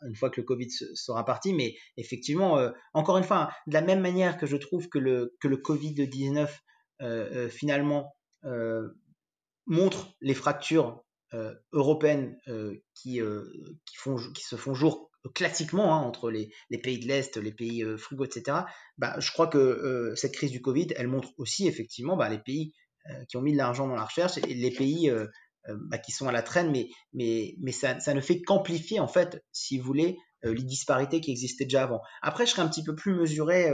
une 0.02 0.16
fois 0.16 0.30
que 0.30 0.40
le 0.40 0.46
Covid 0.46 0.70
sera 0.70 1.24
parti. 1.24 1.52
Mais 1.52 1.76
effectivement, 1.98 2.58
encore 2.94 3.18
une 3.18 3.24
fois, 3.24 3.50
de 3.66 3.74
la 3.74 3.82
même 3.82 4.00
manière 4.00 4.38
que 4.38 4.46
je 4.46 4.56
trouve 4.56 4.88
que 4.88 4.98
le 4.98 5.36
que 5.40 5.48
le 5.48 5.58
Covid 5.58 6.08
19 6.08 6.62
finalement 7.50 8.14
montre 9.66 10.14
les 10.20 10.34
fractures 10.34 11.04
euh, 11.34 11.52
européennes 11.72 12.38
euh, 12.48 12.76
qui, 12.94 13.18
se 13.18 14.56
font 14.56 14.74
jour 14.74 15.10
classiquement 15.34 15.94
hein, 15.94 15.98
entre 15.98 16.30
les, 16.30 16.50
pays 16.82 17.00
de 17.00 17.08
l'Est, 17.08 17.38
les 17.38 17.52
pays 17.52 17.82
frugaux, 17.98 18.24
etc. 18.24 18.58
Bah, 18.98 19.18
je 19.18 19.32
crois 19.32 19.48
que 19.48 20.12
cette 20.16 20.34
crise 20.34 20.52
du 20.52 20.60
Covid, 20.60 20.88
elle 20.96 21.08
montre 21.08 21.30
aussi 21.38 21.66
effectivement 21.66 22.16
bah, 22.16 22.28
les 22.28 22.38
pays 22.38 22.72
qui 23.28 23.36
ont 23.36 23.42
mis 23.42 23.52
de 23.52 23.56
l'argent 23.56 23.88
dans 23.88 23.96
la 23.96 24.04
recherche 24.04 24.38
et 24.38 24.54
les 24.54 24.70
pays 24.70 25.12
bah, 25.66 25.98
qui 25.98 26.12
sont 26.12 26.28
à 26.28 26.32
la 26.32 26.42
traîne, 26.42 26.72
mais, 27.14 27.56
ça 27.72 28.14
ne 28.14 28.20
fait 28.20 28.42
qu'amplifier, 28.42 29.00
en 29.00 29.08
fait, 29.08 29.42
si 29.50 29.78
vous 29.78 29.84
voulez, 29.84 30.18
les 30.44 30.62
disparités 30.62 31.20
qui 31.20 31.30
existaient 31.30 31.64
déjà 31.64 31.84
avant. 31.84 32.00
Après, 32.22 32.46
je 32.46 32.50
serais 32.52 32.62
un 32.62 32.68
petit 32.68 32.84
peu 32.84 32.94
plus 32.94 33.14
mesuré 33.14 33.70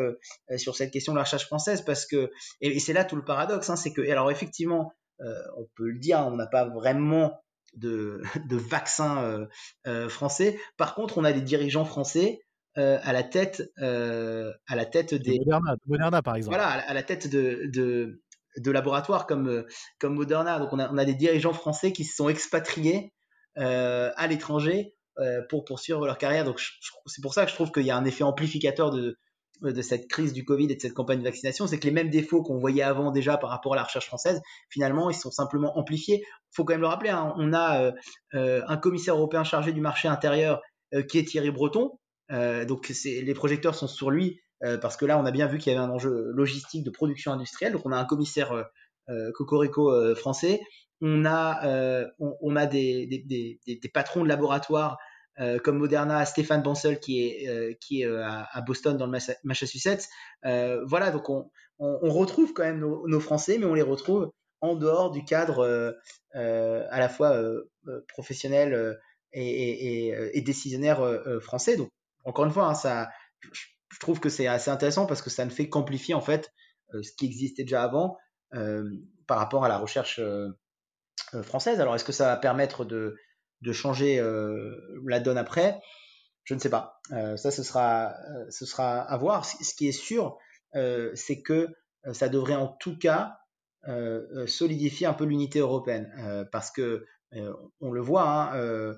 sur 0.57 0.77
cette 0.77 0.93
question 0.93 1.13
de 1.13 1.17
la 1.17 1.25
recherche 1.25 1.47
française 1.47 1.83
parce 1.83 2.07
que, 2.07 2.31
et, 2.61 2.79
c'est 2.79 2.93
là 2.93 3.05
tout 3.05 3.17
le 3.17 3.25
paradoxe, 3.25 3.69
hein, 3.71 3.77
c'est 3.77 3.93
que, 3.93 4.09
alors 4.09 4.31
effectivement, 4.31 4.93
euh, 5.23 5.43
on 5.57 5.67
peut 5.77 5.89
le 5.89 5.99
dire, 5.99 6.19
on 6.21 6.37
n'a 6.37 6.47
pas 6.47 6.67
vraiment 6.69 7.43
de, 7.75 8.23
de 8.49 8.57
vaccin 8.57 9.23
euh, 9.23 9.47
euh, 9.87 10.09
français. 10.09 10.59
Par 10.77 10.95
contre, 10.95 11.19
on 11.19 11.25
a 11.25 11.33
des 11.33 11.43
dirigeants 11.43 11.85
français 11.85 12.41
à 12.77 13.13
la 13.13 13.23
tête, 13.23 13.63
à 13.77 14.77
la 14.77 14.87
tête 14.87 15.13
des 15.13 15.39
Moderna, 15.41 15.77
Moderna, 15.87 16.23
par 16.23 16.37
exemple. 16.37 16.57
Voilà, 16.57 16.71
à 16.71 16.95
la 16.95 17.03
tête 17.03 17.29
de, 17.29 17.69
de, 17.75 18.23
de 18.57 18.71
laboratoires 18.71 19.27
comme 19.27 19.67
comme 19.99 20.15
Moderna. 20.15 20.59
Donc 20.59 20.73
on 20.73 20.79
a, 20.79 20.91
on 20.91 20.97
a 20.97 21.05
des 21.05 21.13
dirigeants 21.13 21.53
français 21.53 21.93
qui 21.93 22.05
se 22.05 22.17
sont 22.17 22.31
expatriés 22.31 23.13
à 23.57 24.27
l'étranger 24.29 24.95
pour 25.49 25.65
poursuivre 25.65 26.07
leur 26.07 26.19
carrière. 26.19 26.45
Donc 26.45 26.61
c'est 27.07 27.23
pour 27.23 27.35
ça 27.35 27.45
que 27.45 27.51
je 27.51 27.55
trouve 27.55 27.73
qu'il 27.73 27.85
y 27.85 27.91
a 27.91 27.97
un 27.97 28.05
effet 28.05 28.25
amplificateur 28.25 28.91
de 28.91 29.19
euh, 29.65 29.73
de 29.73 29.83
cette 29.83 30.09
crise 30.09 30.33
du 30.33 30.45
Covid 30.45 30.71
et 30.71 30.75
de 30.75 30.81
cette 30.81 30.95
campagne 30.95 31.19
de 31.19 31.25
vaccination, 31.25 31.67
c'est 31.67 31.79
que 31.79 31.85
les 31.85 31.93
mêmes 31.93 32.11
défauts 32.11 32.43
qu'on 32.43 32.59
voyait 32.59 32.83
avant 32.83 33.11
déjà 33.11 33.37
par 33.37 33.51
rapport 33.51 33.75
à 33.75 33.77
la 33.77 33.85
recherche 33.85 34.07
française, 34.07 34.41
finalement, 34.69 35.11
ils 35.11 35.17
sont 35.17 35.31
simplement 35.31 35.79
amplifiés. 35.79 36.23
Il 36.25 36.55
faut 36.55 36.65
quand 36.65 36.73
même 36.75 36.81
le 36.81 36.87
rappeler, 36.87 37.11
hein, 37.11 37.35
on 37.37 37.53
a 37.53 37.83
euh, 37.83 37.93
euh, 38.35 38.63
un 38.67 38.77
commissaire 38.77 39.17
européen 39.17 39.45
chargé 39.45 39.73
du 39.73 39.81
marché 39.81 40.09
intérieur 40.09 40.61
qui 41.09 41.19
est 41.19 41.25
Thierry 41.25 41.53
Breton. 41.53 42.01
donc 42.67 42.93
les 43.05 43.35
projecteurs 43.35 43.77
sont 43.77 43.87
sur 43.87 44.11
lui 44.11 44.41
parce 44.61 44.97
que 44.97 45.07
là, 45.07 45.17
on 45.21 45.25
a 45.25 45.31
bien 45.31 45.47
vu 45.47 45.59
qu'il 45.59 45.73
y 45.73 45.77
avait 45.77 45.85
un 45.85 45.91
enjeu 45.91 46.33
logistique 46.35 46.83
de 46.83 46.91
production 46.91 47.31
industrielle. 47.31 47.73
Donc 47.75 47.83
on 47.87 47.93
a 47.93 47.97
un 47.97 48.05
commissaire 48.05 48.65
cocorico 49.35 50.17
français. 50.17 50.61
On 51.01 51.25
a, 51.25 52.67
des, 52.67 53.07
des, 53.07 53.91
patrons 53.95 54.25
de 54.25 54.29
laboratoires 54.29 54.99
euh, 55.41 55.59
comme 55.59 55.79
Moderna, 55.79 56.27
Stéphane 56.27 56.63
Bansel 56.63 57.01
qui 57.01 57.27
est, 57.27 57.49
euh, 57.49 57.73
qui 57.81 58.03
est 58.03 58.07
euh, 58.07 58.23
à, 58.27 58.61
Boston 58.61 58.97
dans 58.99 59.07
le 59.07 59.19
Massachusetts. 59.45 60.07
voilà, 60.43 61.11
donc 61.11 61.31
on, 61.31 61.51
on, 61.79 62.11
retrouve 62.11 62.53
quand 62.53 62.63
même 62.63 62.81
nos, 62.81 63.21
Français, 63.21 63.57
mais 63.59 63.65
on 63.65 63.75
les 63.75 63.83
retrouve 63.83 64.31
en 64.61 64.75
dehors 64.75 65.11
du 65.11 65.25
cadre 65.25 65.97
à 66.35 66.99
la 66.99 67.09
fois 67.09 67.43
professionnel 68.09 68.99
et, 69.33 70.43
décisionnaire 70.45 71.01
français. 71.41 71.77
Donc 71.77 71.89
encore 72.25 72.45
une 72.45 72.53
fois, 72.53 72.67
hein, 72.67 72.75
ça, 72.75 73.09
je 73.41 73.99
trouve 73.99 74.21
que 74.21 74.29
c'est 74.29 74.47
assez 74.47 74.71
intéressant 74.71 75.07
parce 75.07 75.23
que 75.23 75.31
ça 75.31 75.47
ne 75.47 75.51
fait 75.51 75.71
qu'amplifier 75.71 76.13
en 76.15 76.21
fait 76.21 76.53
ce 76.93 77.13
qui 77.17 77.25
existait 77.25 77.63
déjà 77.63 77.83
avant 77.83 78.19
par 78.51 79.39
rapport 79.39 79.65
à 79.65 79.69
la 79.69 79.79
recherche 79.79 80.21
française. 81.43 81.81
Alors 81.81 81.95
est-ce 81.95 82.05
que 82.05 82.13
ça 82.13 82.27
va 82.27 82.37
permettre 82.37 82.85
de 82.85 83.17
de 83.63 83.73
changer 83.73 84.19
euh, 84.19 84.75
la 85.07 85.21
donne 85.21 85.39
après, 85.39 85.81
je 86.45 86.55
ne 86.55 86.59
sais 86.59 86.71
pas. 86.71 87.01
Euh, 87.13 87.37
ça, 87.37 87.51
ce 87.51 87.63
sera, 87.63 88.13
euh, 88.13 88.47
ce 88.51 88.67
sera 88.67 89.01
à 89.01 89.17
voir. 89.17 89.45
Ce 89.45 89.75
qui 89.75 89.89
est 89.89 89.93
sûr, 89.93 90.39
c'est 91.15 91.43
que 91.43 91.69
ça 92.13 92.29
devrait 92.29 92.55
en 92.55 92.69
tout 92.69 92.97
cas 92.97 93.37
solidifier 94.47 95.07
un 95.07 95.15
peu 95.15 95.25
l'unité 95.25 95.59
européenne, 95.59 96.47
parce 96.53 96.71
que 96.71 97.05
on 97.81 97.91
le 97.91 98.01
voit. 98.01 98.29
Hein, 98.29 98.95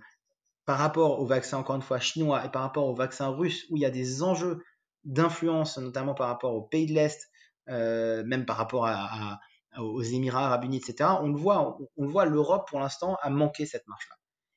par 0.65 0.79
rapport 0.79 1.19
au 1.19 1.27
vaccin, 1.27 1.59
encore 1.59 1.75
une 1.75 1.83
fois, 1.83 1.99
chinois 1.99 2.45
et 2.47 2.49
par 2.49 2.63
rapport 2.63 2.87
au 2.87 2.95
vaccin 2.95 3.27
russe, 3.29 3.67
où 3.69 3.77
il 3.77 3.81
y 3.81 3.85
a 3.85 3.91
des 3.91 4.23
enjeux 4.23 4.63
d'influence, 5.03 5.77
notamment 5.79 6.15
par 6.15 6.29
rapport 6.29 6.55
aux 6.55 6.63
pays 6.63 6.87
de 6.87 6.93
l'Est, 6.93 7.29
même 7.67 8.47
par 8.47 8.59
rapport 8.59 8.87
à, 8.87 9.41
aux 9.79 10.03
Émirats 10.03 10.47
arabes 10.47 10.65
unis, 10.65 10.77
etc., 10.77 11.11
on 11.21 11.29
le 11.29 11.39
voit, 11.39 11.79
on, 11.97 12.05
le 12.05 12.09
voit, 12.09 12.27
l'Europe, 12.27 12.69
pour 12.69 12.79
l'instant, 12.81 13.17
a 13.23 13.31
manqué 13.31 13.67
cette 13.67 13.87
marche-là. 13.89 14.17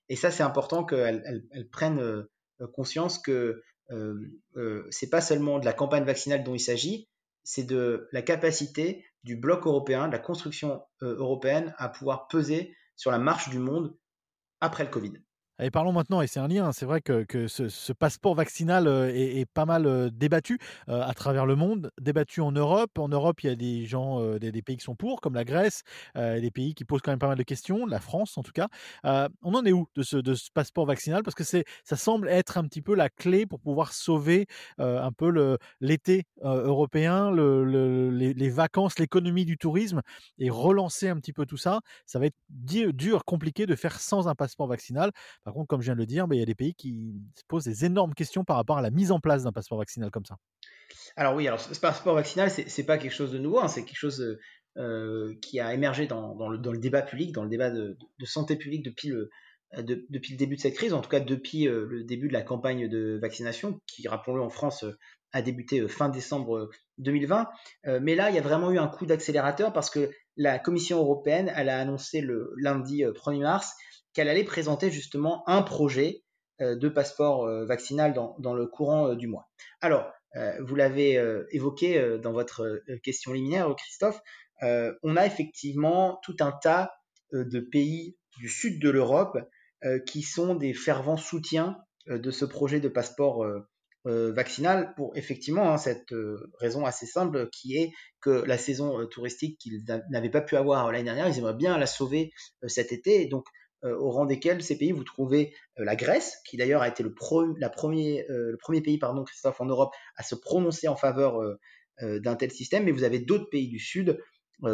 Et 0.10 0.16
ça, 0.16 0.32
c'est 0.32 0.44
important 0.44 0.86
qu'elles 0.86 1.46
elles, 1.52 1.70
prennent 1.70 2.00
euh, 2.00 2.32
conscience 2.74 3.20
que 3.20 3.64
euh, 3.92 4.42
euh, 4.58 4.88
c'est 4.90 5.10
pas 5.10 5.22
seulement 5.22 5.60
de 5.60 5.66
la 5.66 5.74
campagne 5.74 6.06
vaccinale 6.06 6.44
dont 6.44 6.56
il 6.56 6.60
s'agit, 6.60 7.08
c'est 7.44 7.64
de 7.64 8.08
la 8.12 8.22
capacité 8.22 9.06
du 9.24 9.36
bloc 9.36 9.68
européen, 9.68 10.08
de 10.08 10.12
la 10.12 10.20
construction 10.20 10.82
euh, 11.04 11.16
européenne 11.18 11.74
à 11.78 11.90
pouvoir 11.90 12.28
peser 12.28 12.76
sur 12.96 13.12
la 13.12 13.20
marche 13.20 13.50
du 13.50 13.60
monde 13.60 13.96
après 14.62 14.84
le 14.84 14.90
Covid. 14.90 15.14
Et 15.60 15.72
parlons 15.72 15.94
maintenant, 15.94 16.22
et 16.22 16.28
c'est 16.28 16.42
un 16.42 16.50
lien, 16.50 16.74
c'est 16.74 16.86
vrai 16.86 17.00
que, 17.00 17.24
que 17.24 17.48
ce, 17.48 17.94
passeport 17.94 18.36
vaccinal 18.36 18.88
euh, 18.88 19.10
est, 19.14 19.46
pas 19.46 19.66
mal 19.66 19.86
euh, 19.86 20.10
débattu 20.12 20.60
euh, 20.90 21.02
à 21.02 21.14
travers 21.14 21.46
le 21.46 21.56
monde, 21.56 21.92
débattu 22.02 22.42
en 22.42 22.52
Europe. 22.52 23.00
En 23.00 23.08
Europe, 23.08 23.42
il 23.42 23.48
y 23.48 23.50
a 23.50 23.56
des 23.56 23.86
gens, 23.86 24.20
des, 24.38 24.62
pays 24.62 24.76
qui 24.76 24.84
sont 24.84 24.96
pour, 24.96 25.22
comme 25.22 25.34
la 25.34 25.46
Grèce, 25.46 25.84
des 26.16 26.52
pays 26.52 26.74
qui 26.74 26.84
posent 26.84 27.02
quand 27.02 27.12
même 27.12 27.20
pas 27.20 27.28
mal 27.28 27.38
de 27.38 27.44
questions, 27.44 27.86
la 27.86 28.00
France 28.00 28.38
en 28.38 28.44
tout 28.44 28.52
cas. 28.52 28.68
on 29.04 29.54
en 29.54 29.66
est 29.66 29.72
où 29.72 29.88
de 29.96 30.04
ce, 30.04 30.18
passeport 30.54 30.86
vaccinal? 30.86 31.24
Parce 31.24 31.36
que 31.36 31.44
ça 31.44 31.96
semble 31.96 32.28
être 32.28 32.58
un 32.58 32.64
petit 32.64 32.82
peu 32.82 32.96
la 32.96 33.10
clé 33.10 33.46
pour 33.46 33.60
pouvoir 33.60 33.94
sauver 33.94 34.48
un 34.78 35.12
peu 35.12 35.58
l'été 35.80 36.24
européen, 36.42 37.32
le, 37.32 38.10
les, 38.10 38.34
les, 38.34 38.50
vacances, 38.50 39.00
l'économie 39.00 39.46
du 39.46 39.58
tourisme, 39.58 40.02
et 40.38 40.50
relancer 40.50 41.08
un 41.08 41.18
petit 41.18 41.34
peu 41.34 41.46
tout 41.46 41.58
ça. 41.58 41.80
Ça 42.06 42.20
va 42.20 42.26
être 42.26 42.38
dur, 42.50 43.24
compliqué 43.26 43.66
de 43.66 43.76
faire 43.76 44.00
sans 44.00 44.28
un 44.28 44.36
passeport 44.36 44.68
vaccinal. 44.68 45.12
Par 45.46 45.54
contre, 45.54 45.68
comme 45.68 45.80
je 45.80 45.86
viens 45.86 45.94
de 45.94 46.00
le 46.00 46.08
dire, 46.08 46.26
il 46.32 46.40
y 46.40 46.42
a 46.42 46.46
des 46.46 46.56
pays 46.56 46.74
qui 46.74 47.14
se 47.36 47.44
posent 47.48 47.66
des 47.66 47.86
énormes 47.86 48.16
questions 48.16 48.44
par 48.44 48.58
rapport 48.58 48.80
à 48.80 48.82
la 48.82 48.90
mise 48.90 49.12
en 49.12 49.20
place 49.20 49.44
d'un 49.44 49.52
passeport 49.52 49.78
vaccinal 49.78 50.10
comme 50.10 50.26
ça. 50.26 50.38
Alors 51.16 51.36
oui, 51.36 51.48
alors 51.48 51.60
ce 51.60 51.80
passeport 51.80 52.16
vaccinal, 52.16 52.50
c'est 52.50 52.84
pas 52.84 52.98
quelque 52.98 53.14
chose 53.14 53.32
de 53.32 53.38
nouveau, 53.38 53.60
hein, 53.60 53.68
c'est 53.68 53.86
quelque 53.86 53.98
chose 53.98 54.40
qui 55.42 55.60
a 55.60 55.74
émergé 55.74 56.08
dans, 56.08 56.50
le, 56.50 56.78
débat 56.80 57.04
public, 57.04 57.32
dans 57.32 57.44
le 57.44 57.50
débat 57.50 57.70
de, 57.70 57.96
santé 58.26 58.56
publique 58.56 58.88
le, 59.06 59.30
depuis 59.78 60.34
le 60.34 60.38
début 60.38 60.56
de 60.56 60.62
cette 60.62 60.74
crise, 60.74 60.94
en 60.94 61.02
tout 61.02 61.10
cas 61.10 61.20
depuis 61.20 61.66
le 61.66 62.04
début 62.04 62.28
de 62.28 62.34
la 62.34 62.42
campagne 62.42 62.90
de 62.90 63.20
vaccination, 63.22 63.80
qui, 63.86 64.08
rappelons-le, 64.08 64.42
en 64.42 64.50
France 64.50 64.84
a 65.32 65.42
débuté 65.44 65.88
fin 65.88 66.10
décembre 66.10 66.72
2020. 66.98 67.50
mais 68.02 68.16
là, 68.16 68.32
il 68.32 68.36
y 68.36 68.40
a 68.40 68.42
vraiment 68.42 68.72
eu 68.72 68.80
un 68.80 68.88
coup 68.88 69.06
d'accélérateur 69.06 69.74
parce 69.74 69.92
que 69.92 70.10
la 70.38 70.58
Commission 70.58 70.98
européenne, 70.98 71.54
elle 71.56 71.70
a 71.70 71.80
annoncé 71.80 72.22
le 72.22 72.52
lundi 72.58 73.04
1er 73.04 73.42
mars 73.44 73.76
qu'elle 74.16 74.30
allait 74.30 74.44
présenter 74.44 74.90
justement 74.90 75.48
un 75.48 75.62
projet 75.62 76.24
de 76.60 76.88
passeport 76.88 77.48
vaccinal 77.66 78.14
dans, 78.14 78.54
le 78.54 78.66
courant 78.66 79.14
du 79.14 79.28
mois. 79.28 79.50
Alors, 79.82 80.10
vous 80.62 80.76
l'avez 80.76 81.22
évoqué 81.52 82.18
dans 82.24 82.32
votre 82.32 82.82
question 83.04 83.34
liminaire, 83.34 83.74
Christophe, 83.76 84.22
on 84.62 85.18
a 85.18 85.26
effectivement 85.26 86.20
tout 86.24 86.38
un 86.40 86.54
tas 86.54 86.94
de 87.34 87.60
pays 87.60 88.18
du 88.38 88.48
sud 88.48 88.82
de 88.82 88.90
l'Europe 88.90 89.38
qui 90.08 90.22
sont 90.22 90.56
des 90.56 90.74
fervents 90.74 91.18
soutiens 91.18 91.78
de 92.08 92.32
ce 92.32 92.46
projet 92.46 92.80
de 92.80 92.88
passeport 92.88 93.46
vaccinal 94.06 94.94
pour 94.96 95.18
effectivement 95.18 95.72
hein, 95.72 95.78
cette 95.78 96.14
raison 96.60 96.86
assez 96.86 97.06
simple 97.06 97.50
qui 97.50 97.76
est 97.76 97.92
que 98.22 98.30
la 98.30 98.58
saison 98.58 99.06
touristique 99.08 99.60
qu'ils 99.60 99.84
n'avaient 100.10 100.30
pas 100.30 100.42
pu 100.42 100.56
avoir 100.56 100.92
l'année 100.92 101.06
dernière, 101.06 101.28
ils 101.28 101.38
aimeraient 101.38 101.54
bien 101.54 101.78
la 101.78 101.86
sauver 101.86 102.32
cet 102.68 102.94
été. 102.94 103.26
Donc, 103.28 103.46
au 103.84 104.10
rang 104.12 104.26
desquels 104.26 104.64
ces 104.64 104.78
pays, 104.78 104.92
vous 104.92 105.04
trouvez 105.04 105.54
la 105.78 105.96
Grèce, 105.96 106.38
qui 106.46 106.58
d'ailleurs 106.58 106.82
a 106.82 106.88
été 106.88 107.04
le, 107.04 107.14
la 107.60 107.70
premier, 107.70 108.26
pays, 108.84 109.00
Christophe, 109.26 109.62
en 109.62 109.66
Europe 109.66 109.94
à 110.16 110.24
se 110.24 110.36
prononcer 110.36 110.88
en 110.88 110.96
faveur 110.96 111.40
d'un 112.02 112.36
tel 112.36 112.52
système, 112.52 112.86
mais 112.86 112.92
vous 112.92 113.04
avez 113.04 113.20
d'autres 113.20 113.50
pays 113.50 113.68
du 113.68 113.80
Sud, 113.80 114.20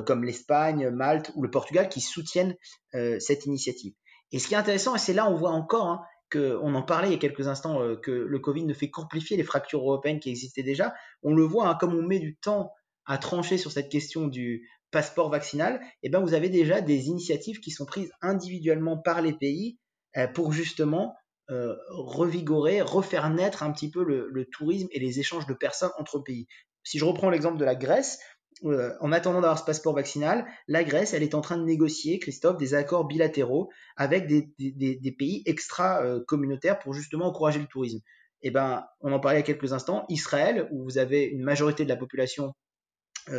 comme 0.05 0.23
l'Espagne, 0.23 0.89
Malte 0.89 1.31
ou 1.35 1.43
le 1.43 1.49
Portugal, 1.51 1.89
qui 1.89 1.99
soutiennent 1.99 2.55
cette 2.93 3.45
initiative. 3.45 3.93
Et 4.31 4.39
ce 4.39 4.47
qui 4.47 4.53
est 4.53 4.57
intéressant, 4.57 4.95
et 4.95 4.99
c'est 4.99 5.13
là 5.13 5.29
on 5.29 5.35
voit 5.35 5.51
encore 5.51 5.87
hein, 5.87 6.01
on 6.35 6.75
en 6.75 6.81
parlait 6.81 7.09
il 7.09 7.11
y 7.11 7.15
a 7.15 7.19
quelques 7.19 7.47
instants, 7.47 7.81
euh, 7.81 7.95
que 7.95 8.11
le 8.11 8.39
Covid 8.39 8.65
ne 8.65 8.73
fait 8.73 8.89
qu'amplifier 8.89 9.37
les 9.37 9.43
fractures 9.43 9.81
européennes 9.81 10.19
qui 10.19 10.29
existaient 10.29 10.63
déjà. 10.63 10.93
On 11.23 11.33
le 11.33 11.43
voit, 11.43 11.67
hein, 11.67 11.77
comme 11.79 11.93
on 11.95 12.01
met 12.01 12.19
du 12.19 12.35
temps 12.35 12.73
à 13.05 13.17
trancher 13.17 13.57
sur 13.57 13.71
cette 13.71 13.89
question 13.89 14.27
du 14.27 14.69
passeport 14.91 15.29
vaccinal, 15.29 15.81
eh 16.03 16.09
ben 16.09 16.19
vous 16.19 16.33
avez 16.33 16.49
déjà 16.49 16.81
des 16.81 17.07
initiatives 17.07 17.59
qui 17.59 17.71
sont 17.71 17.85
prises 17.85 18.11
individuellement 18.21 18.97
par 18.97 19.21
les 19.21 19.33
pays 19.33 19.77
euh, 20.17 20.27
pour 20.27 20.51
justement 20.51 21.15
euh, 21.49 21.75
revigorer, 21.89 22.81
refaire 22.81 23.29
naître 23.29 23.63
un 23.63 23.71
petit 23.71 23.89
peu 23.89 24.03
le, 24.03 24.45
tourisme 24.51 24.87
et 24.91 24.99
les 24.99 25.19
échanges 25.19 25.47
de 25.47 25.53
personnes 25.53 25.91
entre 25.97 26.19
pays. 26.19 26.47
Si 26.83 26.97
je 26.97 27.05
reprends 27.05 27.29
l'exemple 27.29 27.57
de 27.57 27.65
la 27.65 27.75
Grèce, 27.75 28.19
euh, 28.63 28.93
en 28.99 29.11
attendant 29.11 29.41
d'avoir 29.41 29.57
ce 29.57 29.63
passeport 29.63 29.95
vaccinal, 29.95 30.45
la 30.67 30.83
Grèce, 30.83 31.13
elle 31.13 31.23
est 31.23 31.35
en 31.35 31.41
train 31.41 31.57
de 31.57 31.63
négocier, 31.63 32.19
Christophe, 32.19 32.57
des 32.57 32.73
accords 32.73 33.05
bilatéraux 33.05 33.69
avec 33.97 34.27
des, 34.27 35.15
pays 35.17 35.43
extra-communautaires 35.45 36.79
pour 36.79 36.93
justement 36.93 37.25
encourager 37.25 37.59
le 37.59 37.67
tourisme. 37.67 37.99
Eh 38.43 38.51
ben, 38.51 38.85
on 39.01 39.11
en 39.11 39.19
parlait 39.19 39.39
il 39.39 39.41
y 39.41 39.43
a 39.43 39.45
quelques 39.45 39.73
instants, 39.73 40.05
Israël, 40.09 40.67
où 40.71 40.83
vous 40.83 40.97
avez 40.97 41.23
une 41.23 41.43
majorité 41.43 41.83
de 41.83 41.89
la 41.89 41.95
population 41.95 42.53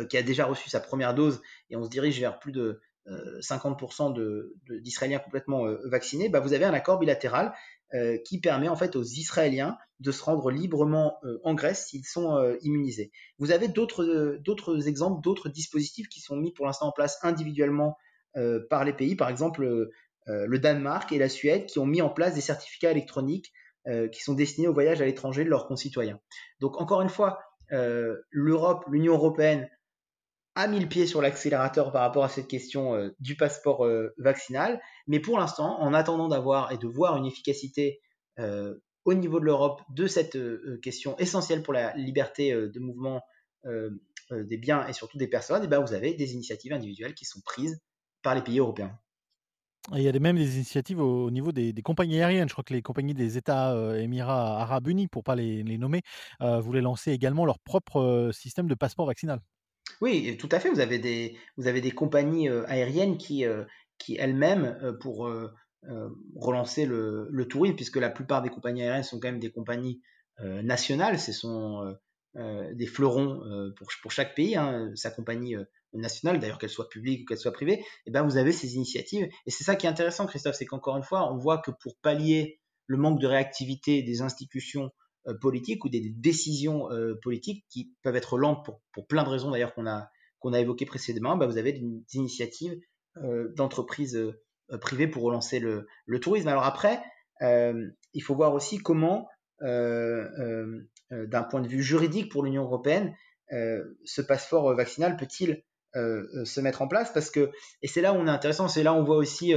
qui 0.09 0.17
a 0.17 0.23
déjà 0.23 0.45
reçu 0.45 0.69
sa 0.69 0.79
première 0.79 1.13
dose 1.13 1.41
et 1.69 1.75
on 1.75 1.83
se 1.83 1.89
dirige 1.89 2.19
vers 2.19 2.39
plus 2.39 2.51
de 2.51 2.81
50% 3.05 4.17
euh, 4.17 4.55
d'Israéliens 4.69 5.19
complètement 5.19 5.65
vaccinés, 5.83 6.29
bah, 6.29 6.39
vous 6.39 6.53
avez 6.53 6.63
un 6.63 6.73
accord 6.73 6.99
bilatéral 6.99 7.53
euh, 7.95 8.17
qui 8.25 8.39
permet 8.39 8.69
en 8.69 8.75
fait 8.75 8.95
aux 8.95 9.03
Israéliens 9.03 9.77
de 9.99 10.11
se 10.11 10.23
rendre 10.23 10.49
librement 10.49 11.19
euh, 11.25 11.39
en 11.43 11.53
Grèce 11.53 11.89
s'ils 11.89 12.05
sont 12.05 12.35
euh, 12.35 12.55
immunisés. 12.63 13.11
Vous 13.37 13.51
avez 13.51 13.67
d'autres 13.67 14.39
exemples, 14.87 15.21
d'autres 15.21 15.47
dispositifs 15.47 16.09
qui 16.09 16.19
sont 16.19 16.35
mis 16.35 16.51
pour 16.51 16.65
l'instant 16.65 16.87
en 16.87 16.91
place 16.91 17.19
individuellement 17.21 17.95
par 18.71 18.83
les 18.83 18.93
pays, 18.93 19.15
par 19.15 19.29
exemple 19.29 19.91
le 20.25 20.57
Danemark 20.57 21.11
et 21.11 21.19
la 21.19 21.29
Suède, 21.29 21.67
qui 21.67 21.77
ont 21.77 21.85
mis 21.85 22.01
en 22.01 22.09
place 22.09 22.33
des 22.33 22.41
certificats 22.41 22.89
électroniques 22.89 23.53
qui 24.11 24.23
sont 24.23 24.33
destinés 24.33 24.67
au 24.67 24.73
voyage 24.73 25.03
à 25.03 25.05
l'étranger 25.05 25.43
de 25.43 25.51
leurs 25.51 25.67
concitoyens. 25.67 26.19
Donc 26.59 26.81
encore 26.81 27.03
une 27.03 27.09
fois, 27.09 27.37
l'Europe, 28.31 28.85
l'Union 28.87 29.13
européenne 29.13 29.69
a 30.55 30.67
mis 30.67 30.79
le 30.79 30.87
pied 30.87 31.07
sur 31.07 31.21
l'accélérateur 31.21 31.91
par 31.91 32.01
rapport 32.01 32.23
à 32.23 32.29
cette 32.29 32.47
question 32.47 32.93
euh, 32.95 33.09
du 33.19 33.35
passeport 33.35 33.85
euh, 33.85 34.13
vaccinal. 34.17 34.79
Mais 35.07 35.19
pour 35.19 35.39
l'instant, 35.39 35.79
en 35.81 35.93
attendant 35.93 36.27
d'avoir 36.27 36.71
et 36.71 36.77
de 36.77 36.87
voir 36.87 37.17
une 37.17 37.25
efficacité 37.25 38.01
euh, 38.39 38.75
au 39.05 39.13
niveau 39.13 39.39
de 39.39 39.45
l'Europe 39.45 39.81
de 39.89 40.07
cette 40.07 40.37
question 40.81 41.17
essentielle 41.17 41.61
pour 41.61 41.73
la 41.73 41.93
liberté 41.97 42.53
de 42.53 42.79
mouvement 42.79 43.21
des 43.65 44.57
biens 44.57 44.87
et 44.87 44.93
surtout 44.93 45.17
des 45.17 45.27
personnes, 45.27 45.61
eh 45.65 45.67
ben 45.67 45.81
vous 45.81 45.93
avez 45.93 46.13
des 46.13 46.31
initiatives 46.31 46.71
individuelles 46.71 47.13
qui 47.13 47.25
sont 47.25 47.41
prises 47.41 47.81
par 48.21 48.33
les 48.33 48.41
pays 48.41 48.59
européens. 48.59 48.97
Il 49.91 50.01
y 50.01 50.07
a 50.07 50.19
même 50.19 50.37
des 50.37 50.55
initiatives 50.55 50.99
au, 51.01 51.29
niveau 51.29 51.51
des, 51.51 51.73
compagnies 51.83 52.19
aériennes. 52.21 52.47
Je 52.47 52.53
crois 52.53 52.63
que 52.63 52.73
les 52.73 52.81
compagnies 52.81 53.13
des 53.13 53.37
États 53.37 53.75
Émirats 53.97 54.61
Arabes 54.61 54.87
Unis, 54.87 55.07
pour 55.07 55.21
ne 55.21 55.23
pas 55.23 55.35
les, 55.35 55.77
nommer, 55.77 56.01
voulaient 56.39 56.81
lancer 56.81 57.11
également 57.11 57.45
leur 57.45 57.59
propre 57.59 58.31
système 58.33 58.67
de 58.67 58.75
passeport 58.75 59.05
vaccinal. 59.05 59.39
Oui, 60.01 60.35
tout 60.37 60.49
à 60.51 60.59
fait. 60.59 60.69
Vous 60.69 60.79
avez 60.79 60.99
des, 60.99 61.91
compagnies 61.91 62.49
euh, 62.49 62.65
aériennes 62.67 63.17
qui, 63.17 63.45
euh, 63.45 63.63
elles-mêmes, 64.17 64.77
euh, 64.83 64.93
pour 64.93 65.29
relancer 66.35 66.85
le, 66.85 67.47
tourisme, 67.49 67.75
puisque 67.75 67.97
la 67.97 68.09
plupart 68.09 68.41
des 68.41 68.49
compagnies 68.49 68.83
aériennes 68.83 69.03
sont 69.03 69.19
quand 69.19 69.27
même 69.27 69.39
des 69.39 69.51
compagnies 69.51 70.01
nationales, 70.39 71.19
ce 71.19 71.31
sont 71.31 71.95
des 72.35 72.85
fleurons 72.85 73.41
pour, 73.77 73.87
pour 74.01 74.11
chaque 74.11 74.33
pays, 74.33 74.55
hein, 74.55 74.91
sa 74.95 75.11
compagnie 75.11 75.55
nationale, 75.93 76.39
d'ailleurs 76.39 76.57
qu'elle 76.57 76.69
soit 76.69 76.89
publique 76.89 77.21
ou 77.21 77.25
qu'elle 77.25 77.37
soit 77.37 77.51
privée, 77.51 77.73
et 77.73 77.85
eh 78.07 78.11
ben 78.11 78.23
vous 78.23 78.37
avez 78.37 78.51
ces 78.51 78.75
initiatives. 78.75 79.27
Et 79.45 79.51
c'est 79.51 79.63
ça 79.63 79.75
qui 79.75 79.85
est 79.85 79.89
intéressant, 79.89 80.25
Christophe, 80.25 80.55
c'est 80.55 80.65
qu'encore 80.65 80.97
une 80.97 81.03
fois, 81.03 81.31
on 81.31 81.37
voit 81.37 81.59
que 81.59 81.71
pour 81.71 81.97
pallier 82.01 82.59
le 82.87 82.97
manque 82.97 83.19
de 83.19 83.27
réactivité 83.27 84.03
des 84.03 84.21
institutions 84.21 84.91
euh, 85.27 85.33
politiques 85.33 85.85
ou 85.85 85.89
des 85.89 86.09
décisions 86.09 86.91
euh, 86.91 87.15
politiques 87.21 87.65
qui 87.69 87.93
peuvent 88.01 88.15
être 88.15 88.37
lentes 88.37 88.65
pour, 88.65 89.07
plein 89.07 89.23
de 89.23 89.29
raisons 89.29 89.51
d'ailleurs 89.51 89.73
qu'on 89.73 89.87
a, 89.87 90.09
qu'on 90.39 90.51
a 90.51 90.59
évoquées 90.59 90.85
précédemment, 90.85 91.37
bah 91.37 91.47
vous 91.47 91.57
avez 91.57 91.71
des, 91.71 91.81
initiatives 92.13 92.77
euh, 93.17 93.53
d'entreprises 93.55 94.19
privées 94.81 95.07
pour 95.07 95.23
relancer 95.23 95.59
le, 95.59 95.87
tourisme. 96.19 96.47
Alors 96.47 96.63
après, 96.63 97.01
il 97.41 98.23
faut 98.23 98.35
voir 98.35 98.53
aussi 98.53 98.79
comment, 98.79 99.27
d'un 99.61 100.83
point 101.49 101.61
de 101.61 101.67
vue 101.67 101.83
juridique 101.83 102.31
pour 102.31 102.43
l'Union 102.43 102.63
européenne, 102.63 103.13
ce 103.49 104.21
passeport 104.21 104.73
vaccinal 104.73 105.17
peut-il 105.17 105.63
se 105.95 106.59
mettre 106.59 106.81
en 106.81 106.87
place 106.87 107.11
parce 107.13 107.29
que 107.29 107.51
et 107.81 107.87
c'est 107.87 108.01
là 108.01 108.13
où 108.13 108.15
on 108.15 108.27
est 108.27 108.31
intéressant, 108.31 108.67
c'est 108.67 108.83
là 108.83 108.93
où 108.93 108.97
on 108.97 109.03
voit 109.03 109.17
aussi 109.17 109.53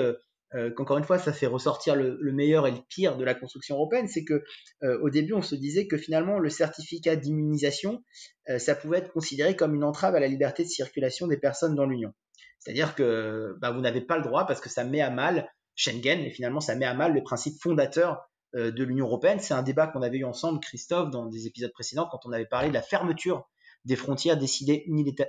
euh, 0.55 0.71
qu'encore 0.71 0.99
une 0.99 1.05
fois, 1.05 1.19
ça 1.19 1.33
fait 1.33 1.47
ressortir 1.47 1.97
le, 1.97 2.19
meilleur 2.33 2.67
et 2.67 2.71
le 2.71 2.79
pire 2.89 3.17
de 3.17 3.25
la 3.25 3.35
construction 3.35 3.75
européenne, 3.75 4.07
c'est 4.07 4.25
que 4.25 4.45
euh, 4.85 4.99
au 5.03 5.11
début, 5.11 5.33
on 5.33 5.43
se 5.43 5.55
disait 5.55 5.87
que 5.89 5.97
finalement, 5.97 6.39
le 6.39 6.51
certificat 6.51 7.17
d'immunisation, 7.17 8.03
euh, 8.49 8.59
ça 8.59 8.75
pouvait 8.75 8.99
être 8.99 9.13
considéré 9.13 9.57
comme 9.57 9.75
une 9.75 9.85
entrave 9.85 10.15
à 10.15 10.21
la 10.21 10.29
liberté 10.29 10.63
de 10.63 10.69
circulation 10.69 11.27
des 11.27 11.37
personnes 11.37 11.75
dans 11.75 11.87
l'Union. 11.87 12.13
C'est-à-dire 12.61 12.95
que 12.95 13.55
bah, 13.61 13.73
vous 13.73 13.81
n'avez 13.81 14.01
pas 14.01 14.17
le 14.17 14.25
droit 14.25 14.47
parce 14.47 14.61
que 14.61 14.69
ça 14.69 14.85
met 14.85 15.01
à 15.01 15.11
mal 15.11 15.49
Schengen 15.75 16.21
et 16.21 16.31
finalement, 16.31 16.61
ça 16.61 16.75
met 16.75 16.87
à 16.87 16.95
mal 16.95 17.15
les 17.15 17.23
principes 17.23 17.61
fondateurs 17.61 18.31
de 18.55 18.83
l'Union 18.83 19.05
européenne. 19.07 19.41
C'est 19.41 19.53
un 19.53 19.63
débat 19.63 19.87
qu'on 19.87 20.01
avait 20.01 20.17
eu 20.17 20.25
ensemble, 20.25 20.61
Christophe, 20.61 21.11
dans 21.11 21.27
des 21.27 21.47
épisodes 21.47 21.73
précédents, 21.73 22.09
quand 22.11 22.21
on 22.25 22.33
avait 22.33 22.47
parlé 22.47 22.69
de 22.69 22.75
la 22.75 22.81
fermeture 22.81 23.47
des 23.87 23.97
frontières 23.97 24.37
décidées 24.37 24.85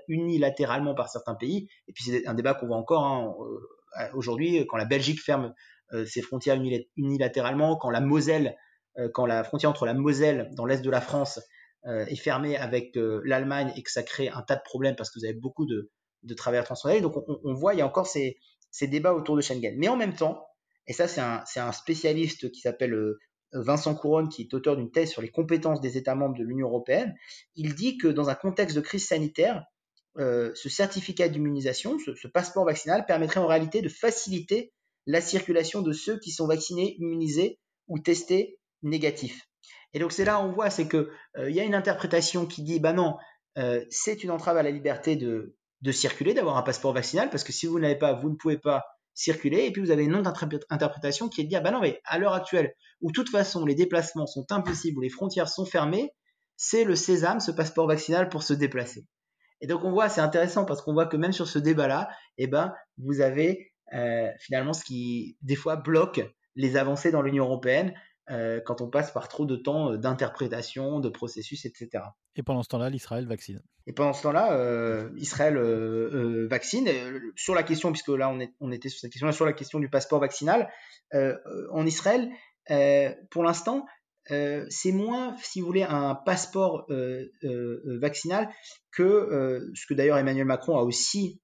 unilatéralement 0.07 0.95
par 0.95 1.09
certains 1.09 1.35
pays. 1.35 1.69
Et 1.87 1.93
puis 1.93 2.03
c'est 2.03 2.27
un 2.27 2.33
débat 2.33 2.55
qu'on 2.55 2.67
voit 2.67 2.77
encore 2.77 3.05
hein, 3.05 3.33
aujourd'hui, 4.13 4.65
quand 4.67 4.77
la 4.77 4.85
Belgique 4.85 5.21
ferme 5.21 5.53
euh, 5.93 6.05
ses 6.05 6.21
frontières 6.21 6.59
unilatéralement, 6.97 7.77
quand 7.77 7.91
la 7.91 8.01
Moselle, 8.01 8.57
euh, 8.97 9.09
quand 9.13 9.25
la 9.25 9.43
frontière 9.43 9.69
entre 9.69 9.85
la 9.85 9.93
Moselle 9.93 10.49
dans 10.53 10.65
l'est 10.65 10.81
de 10.81 10.89
la 10.89 11.01
France 11.01 11.39
euh, 11.85 12.05
est 12.07 12.15
fermée 12.15 12.57
avec 12.57 12.91
l'Allemagne 12.95 13.71
et 13.75 13.83
que 13.83 13.91
ça 13.91 14.03
crée 14.03 14.29
un 14.29 14.41
tas 14.41 14.55
de 14.55 14.63
problèmes 14.63 14.95
parce 14.95 15.11
que 15.11 15.19
vous 15.19 15.25
avez 15.25 15.35
beaucoup 15.35 15.65
de, 15.65 15.91
de 16.23 16.33
travailleurs 16.33 16.65
transfrontaliers. 16.65 17.01
Donc 17.01 17.15
on, 17.27 17.53
voit, 17.53 17.75
il 17.75 17.77
y 17.77 17.81
a 17.81 17.85
encore 17.85 18.07
ces, 18.07 18.37
ces, 18.71 18.87
débats 18.87 19.13
autour 19.13 19.35
de 19.35 19.41
Schengen. 19.41 19.75
Mais 19.77 19.87
en 19.87 19.95
même 19.95 20.15
temps, 20.15 20.47
et 20.87 20.93
ça 20.93 21.07
c'est 21.07 21.21
un, 21.21 21.43
un, 21.55 21.71
spécialiste 21.71 22.51
qui 22.51 22.59
s'appelle 22.59 22.95
Vincent 23.53 23.95
Couronne, 23.95 24.29
qui 24.29 24.43
est 24.43 24.53
auteur 24.53 24.75
d'une 24.75 24.91
thèse 24.91 25.10
sur 25.10 25.21
les 25.21 25.29
compétences 25.29 25.81
des 25.81 25.97
États 25.97 26.15
membres 26.15 26.38
de 26.38 26.43
l'Union 26.43 26.67
européenne, 26.67 27.15
il 27.55 27.75
dit 27.75 27.97
que 27.97 28.07
dans 28.07 28.29
un 28.29 28.36
contexte 28.36 28.75
de 28.75 28.81
crise 28.81 29.07
sanitaire, 29.07 29.63
euh, 30.17 30.51
ce 30.55 30.69
certificat 30.69 31.29
d'immunisation, 31.29 31.97
ce, 31.99 32.27
passeport 32.27 32.65
vaccinal, 32.65 33.05
permettrait 33.05 33.39
en 33.39 33.47
réalité 33.47 33.81
de 33.81 33.89
faciliter 33.89 34.73
la 35.05 35.21
circulation 35.21 35.81
de 35.81 35.93
ceux 35.93 36.19
qui 36.19 36.31
sont 36.31 36.47
vaccinés, 36.47 36.95
immunisés 36.99 37.60
ou 37.88 37.99
testés 37.99 38.60
négatifs. 38.81 39.47
Et 39.93 39.99
donc 39.99 40.12
c'est 40.12 40.25
là 40.25 40.41
on 40.41 40.51
voit, 40.51 40.69
c'est 40.69 40.88
que 40.88 41.10
euh, 41.38 41.49
il 41.49 41.55
y 41.55 41.60
a 41.60 41.63
une 41.63 41.75
interprétation 41.75 42.45
qui 42.45 42.63
dit, 42.63 42.79
bah 42.79 42.93
non, 42.93 43.15
euh, 43.57 43.86
c'est 43.89 44.23
une 44.23 44.31
entrave 44.31 44.57
à 44.57 44.63
la 44.63 44.71
liberté 44.71 45.15
de, 45.15 45.55
de 45.81 45.91
circuler, 45.91 46.33
d'avoir 46.33 46.57
un 46.57 46.63
passeport 46.63 46.93
vaccinal, 46.93 47.29
parce 47.29 47.43
que 47.43 47.53
si 47.53 47.67
vous 47.67 47.79
n'avez 47.79 47.95
pas, 47.95 48.13
vous 48.13 48.29
ne 48.29 48.36
pouvez 48.36 48.57
pas 48.57 48.86
circuler. 49.17 49.65
Et 49.65 49.71
puis 49.71 49.82
vous 49.82 49.91
avez 49.91 50.03
une 50.03 50.15
autre 50.15 50.32
interprétation 50.69 51.27
qui 51.27 51.41
est 51.41 51.43
de 51.43 51.49
dire, 51.49 51.63
bah 51.63 51.71
non, 51.71 51.82
mais 51.82 51.99
à 52.06 52.19
l'heure 52.19 52.34
actuelle, 52.34 52.73
où 53.01 53.10
de 53.10 53.13
toute 53.13 53.30
façon 53.30 53.65
les 53.65 53.75
déplacements 53.75 54.27
sont 54.27 54.45
impossibles, 54.51 54.99
où 54.99 55.01
les 55.01 55.10
frontières 55.10 55.49
sont 55.49 55.65
fermées, 55.65 56.12
c'est 56.56 56.84
le 56.84 56.95
sésame, 56.95 57.39
ce 57.39 57.51
passeport 57.51 57.88
vaccinal 57.88 58.30
pour 58.30 58.43
se 58.43 58.53
déplacer. 58.53 59.06
Et 59.60 59.67
donc 59.67 59.84
on 59.84 59.91
voit, 59.91 60.08
c'est 60.08 60.21
intéressant 60.21 60.65
parce 60.65 60.82
qu'on 60.82 60.93
voit 60.93 61.08
que 61.08 61.17
même 61.17 61.34
sur 61.34 61.47
ce 61.47 61.58
débat-là, 61.58 62.10
eh 62.38 62.45
ben, 62.45 62.73
vous 62.99 63.21
avez 63.21 63.71
euh, 63.93 64.30
finalement 64.39 64.73
ce 64.73 64.84
qui 64.84 65.36
des 65.41 65.56
fois 65.56 65.77
bloque 65.77 66.21
les 66.56 66.77
avancées 66.77 67.12
dans 67.12 67.23
l'Union 67.23 67.45
européenne 67.45 67.93
euh, 68.29 68.59
quand 68.65 68.81
on 68.81 68.89
passe 68.89 69.11
par 69.11 69.29
trop 69.29 69.45
de 69.45 69.55
temps 69.55 69.93
euh, 69.93 69.97
d'interprétation, 69.97 70.99
de 70.99 71.07
processus, 71.07 71.65
etc. 71.65 72.03
Et 72.35 72.43
pendant 72.43 72.61
ce 72.61 72.67
temps-là, 72.67 72.89
l'Israël 72.89 73.25
vaccine. 73.25 73.61
Et 73.85 73.93
pendant 73.93 74.11
ce 74.11 74.23
temps-là, 74.23 74.51
euh, 74.53 75.09
Israël 75.15 75.55
euh, 75.55 76.45
vaccine. 76.49 76.89
sur 77.37 77.55
la 77.55 77.63
question, 77.63 77.91
puisque 77.91 78.09
là 78.09 78.29
on, 78.29 78.39
est, 78.41 78.53
on 78.59 78.71
était 78.71 78.89
sur 78.89 78.99
cette 78.99 79.11
question-là, 79.11 79.31
sur 79.31 79.45
la 79.45 79.53
question 79.53 79.79
du 79.79 79.89
passeport 79.89 80.19
vaccinal, 80.19 80.69
en 81.71 81.85
Israël, 81.85 82.29
pour 83.31 83.45
l'instant, 83.45 83.85
c'est 84.25 84.91
moins, 84.91 85.37
si 85.41 85.61
vous 85.61 85.67
voulez, 85.67 85.83
un 85.83 86.15
passeport 86.15 86.85
vaccinal 87.85 88.49
que 88.91 89.69
ce 89.73 89.85
que 89.87 89.93
d'ailleurs 89.93 90.17
Emmanuel 90.17 90.45
Macron 90.45 90.77
a 90.77 90.81
aussi 90.81 91.39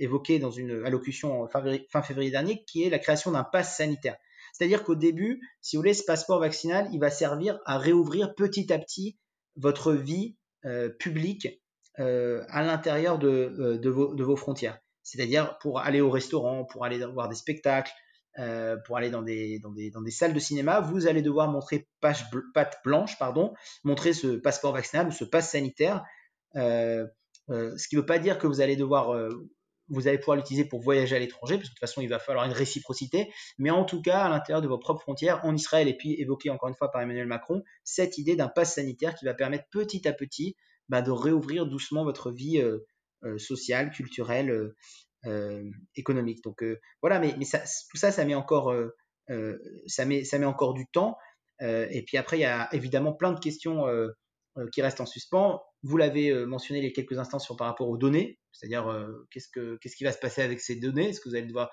évoqué 0.00 0.40
dans 0.40 0.50
une 0.50 0.84
allocution 0.84 1.46
fin 1.46 2.02
février 2.02 2.32
dernier, 2.32 2.64
qui 2.64 2.82
est 2.82 2.90
la 2.90 2.98
création 2.98 3.30
d'un 3.30 3.44
pass 3.44 3.76
sanitaire. 3.76 4.16
C'est-à-dire 4.54 4.84
qu'au 4.84 4.94
début, 4.94 5.40
si 5.60 5.74
vous 5.74 5.80
voulez, 5.80 5.94
ce 5.94 6.04
passeport 6.04 6.38
vaccinal, 6.38 6.88
il 6.92 7.00
va 7.00 7.10
servir 7.10 7.58
à 7.66 7.76
réouvrir 7.76 8.36
petit 8.36 8.72
à 8.72 8.78
petit 8.78 9.18
votre 9.56 9.92
vie 9.92 10.36
euh, 10.64 10.88
publique 10.88 11.60
euh, 11.98 12.44
à 12.48 12.62
l'intérieur 12.62 13.18
de, 13.18 13.28
euh, 13.28 13.78
de, 13.78 13.90
vos, 13.90 14.36
frontières. 14.36 14.78
C'est-à-dire 15.02 15.58
pour 15.58 15.80
aller 15.80 16.00
au 16.00 16.10
restaurant, 16.10 16.64
pour 16.64 16.84
aller 16.84 17.04
voir 17.04 17.28
des 17.28 17.34
spectacles, 17.34 17.92
pour 18.86 18.96
aller 18.96 19.10
dans 19.10 19.22
des, 19.22 19.60
salles 20.10 20.34
de 20.34 20.40
cinéma, 20.40 20.80
vous 20.80 21.06
allez 21.06 21.22
devoir 21.22 21.48
montrer 21.48 21.88
page, 22.00 22.24
blanche, 22.84 23.18
pardon, 23.18 23.54
montrer 23.84 24.12
ce 24.12 24.36
passeport 24.36 24.72
vaccinal 24.72 25.06
ou 25.06 25.12
ce 25.12 25.24
passe 25.24 25.50
sanitaire. 25.50 26.02
ce 26.54 27.08
qui 27.88 27.96
ne 27.96 28.00
veut 28.00 28.06
pas 28.06 28.18
dire 28.18 28.38
que 28.38 28.48
vous 28.48 28.60
allez 28.60 28.74
devoir 28.74 29.14
vous 29.88 30.08
allez 30.08 30.18
pouvoir 30.18 30.36
l'utiliser 30.36 30.64
pour 30.64 30.80
voyager 30.80 31.16
à 31.16 31.18
l'étranger, 31.18 31.56
parce 31.56 31.68
que 31.68 31.74
de 31.74 31.74
toute 31.74 31.80
façon, 31.80 32.00
il 32.00 32.08
va 32.08 32.18
falloir 32.18 32.44
une 32.44 32.52
réciprocité. 32.52 33.32
Mais 33.58 33.70
en 33.70 33.84
tout 33.84 34.00
cas, 34.02 34.20
à 34.20 34.28
l'intérieur 34.28 34.62
de 34.62 34.68
vos 34.68 34.78
propres 34.78 35.02
frontières, 35.02 35.44
en 35.44 35.54
Israël, 35.54 35.88
et 35.88 35.96
puis 35.96 36.14
évoqué 36.20 36.50
encore 36.50 36.68
une 36.68 36.74
fois 36.74 36.90
par 36.90 37.02
Emmanuel 37.02 37.26
Macron, 37.26 37.62
cette 37.84 38.18
idée 38.18 38.36
d'un 38.36 38.48
pass 38.48 38.74
sanitaire 38.74 39.14
qui 39.14 39.24
va 39.24 39.34
permettre 39.34 39.64
petit 39.70 40.06
à 40.08 40.12
petit 40.12 40.56
bah, 40.88 41.02
de 41.02 41.10
réouvrir 41.10 41.66
doucement 41.66 42.04
votre 42.04 42.30
vie 42.30 42.58
euh, 42.58 42.86
euh, 43.24 43.38
sociale, 43.38 43.90
culturelle, 43.90 44.72
euh, 45.26 45.70
économique. 45.96 46.42
Donc 46.42 46.64
voilà, 47.02 47.18
mais, 47.18 47.34
tout 47.34 47.96
ça, 47.96 48.12
ça 48.12 48.24
met 48.24 48.34
encore, 48.34 48.74
ça 49.86 50.04
met, 50.04 50.24
ça 50.24 50.38
met 50.38 50.46
encore 50.46 50.74
du 50.74 50.86
temps. 50.86 51.16
et 51.60 52.04
puis 52.06 52.18
après, 52.18 52.38
il 52.38 52.42
y 52.42 52.46
a 52.46 52.68
évidemment 52.74 53.14
plein 53.14 53.32
de 53.32 53.40
questions 53.40 53.86
qui 54.72 54.82
restent 54.82 55.00
en 55.00 55.06
suspens. 55.06 55.62
Vous 55.82 55.96
l'avez 55.96 56.32
mentionné 56.46 56.80
il 56.80 56.84
y 56.84 56.88
a 56.88 56.92
quelques 56.92 57.18
instants 57.18 57.38
sur 57.38 57.56
par 57.56 57.66
rapport 57.66 57.88
aux 57.88 57.96
données. 57.96 58.38
C'est-à-dire, 58.54 58.88
euh, 58.88 59.26
qu'est-ce, 59.30 59.48
que, 59.48 59.76
qu'est-ce 59.76 59.96
qui 59.96 60.04
va 60.04 60.12
se 60.12 60.18
passer 60.18 60.40
avec 60.42 60.60
ces 60.60 60.76
données? 60.76 61.10
Est-ce 61.10 61.20
que 61.20 61.28
vous 61.28 61.34
allez 61.34 61.46
devoir 61.46 61.70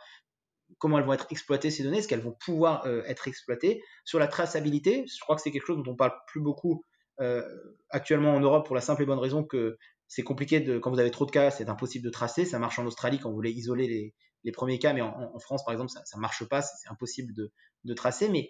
comment 0.80 0.98
elles 0.98 1.06
vont 1.06 1.14
être 1.14 1.28
exploitées 1.30 1.70
ces 1.70 1.84
données? 1.84 2.00
Est-ce 2.00 2.08
qu'elles 2.08 2.22
vont 2.22 2.36
pouvoir 2.44 2.86
euh, 2.86 3.04
être 3.06 3.28
exploitées? 3.28 3.84
Sur 4.04 4.20
la 4.20 4.28
traçabilité, 4.28 5.06
je 5.08 5.20
crois 5.20 5.36
que 5.36 5.42
c'est 5.42 5.52
quelque 5.52 5.68
chose 5.68 5.82
dont 5.82 5.92
on 5.92 5.96
parle 5.96 6.14
plus 6.28 6.42
beaucoup 6.42 6.84
euh, 7.20 7.44
actuellement 7.90 8.34
en 8.34 8.40
Europe 8.40 8.66
pour 8.66 8.76
la 8.76 8.82
simple 8.82 9.04
et 9.04 9.06
bonne 9.06 9.20
raison 9.20 9.44
que 9.44 9.78
c'est 10.08 10.24
compliqué 10.24 10.60
de, 10.60 10.80
quand 10.80 10.90
vous 10.92 11.00
avez 11.00 11.12
trop 11.12 11.26
de 11.26 11.32
cas, 11.32 11.52
c'est 11.52 11.70
impossible 11.70 12.04
de 12.04 12.10
tracer. 12.10 12.46
Ça 12.46 12.58
marche 12.58 12.80
en 12.80 12.86
Australie 12.86 13.20
quand 13.20 13.30
vous 13.30 13.36
voulez 13.36 13.52
isoler 13.52 13.88
les, 13.88 14.16
les 14.44 14.52
premiers 14.52 14.80
cas, 14.80 14.94
mais 14.94 15.02
en, 15.02 15.40
France, 15.40 15.64
par 15.64 15.74
exemple, 15.74 15.92
ça, 15.92 16.02
ne 16.16 16.22
marche 16.22 16.44
pas, 16.46 16.62
c'est 16.62 16.90
impossible 16.90 17.34
de, 17.34 17.52
de 17.84 17.94
tracer. 17.94 18.28
Mais 18.28 18.50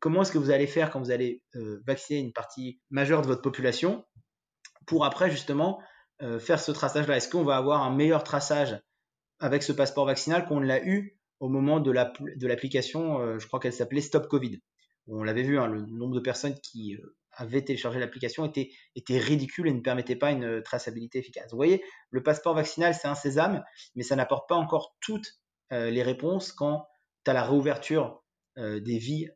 comment 0.00 0.22
est-ce 0.22 0.32
que 0.32 0.38
vous 0.38 0.50
allez 0.50 0.66
faire 0.66 0.90
quand 0.90 1.00
vous 1.00 1.10
allez 1.10 1.42
vacciner 1.86 2.20
une 2.20 2.32
partie 2.32 2.80
majeure 2.90 3.22
de 3.22 3.26
votre 3.26 3.42
population 3.42 4.04
pour 4.86 5.04
après 5.04 5.30
justement 5.30 5.80
euh, 6.22 6.38
faire 6.38 6.60
ce 6.60 6.72
traçage-là? 6.72 7.16
Est-ce 7.16 7.28
qu'on 7.28 7.44
va 7.44 7.56
avoir 7.56 7.82
un 7.82 7.94
meilleur 7.94 8.24
traçage 8.24 8.80
avec 9.40 9.62
ce 9.62 9.72
passeport 9.72 10.06
vaccinal 10.06 10.46
qu'on 10.46 10.60
l'a 10.60 10.84
eu 10.84 11.18
au 11.40 11.48
moment 11.48 11.80
de 11.80 11.90
l'application, 11.90 13.20
euh, 13.20 13.38
je 13.38 13.46
crois 13.46 13.60
qu'elle 13.60 13.72
s'appelait 13.72 14.00
Stop 14.00 14.28
Covid? 14.28 14.60
On 15.08 15.22
l'avait 15.22 15.42
vu, 15.42 15.58
hein, 15.58 15.66
le 15.66 15.82
nombre 15.82 16.14
de 16.14 16.20
personnes 16.20 16.54
qui 16.60 16.94
euh, 16.94 17.16
avaient 17.32 17.62
téléchargé 17.62 17.98
l'application 17.98 18.46
était 18.46 19.18
ridicule 19.18 19.68
et 19.68 19.72
ne 19.72 19.80
permettait 19.80 20.16
pas 20.16 20.30
une 20.30 20.62
traçabilité 20.62 21.18
efficace. 21.18 21.50
Vous 21.50 21.56
voyez, 21.56 21.82
le 22.10 22.22
passeport 22.22 22.54
vaccinal, 22.54 22.94
c'est 22.94 23.08
un 23.08 23.16
sésame, 23.16 23.64
mais 23.96 24.04
ça 24.04 24.14
n'apporte 24.14 24.48
pas 24.48 24.54
encore 24.54 24.96
toutes 25.00 25.34
les 25.72 26.04
réponses 26.04 26.52
quand 26.52 26.86
tu 27.24 27.32
as 27.32 27.34
la 27.34 27.42
réouverture 27.42 28.22
des 28.56 28.98
vies 28.98 29.28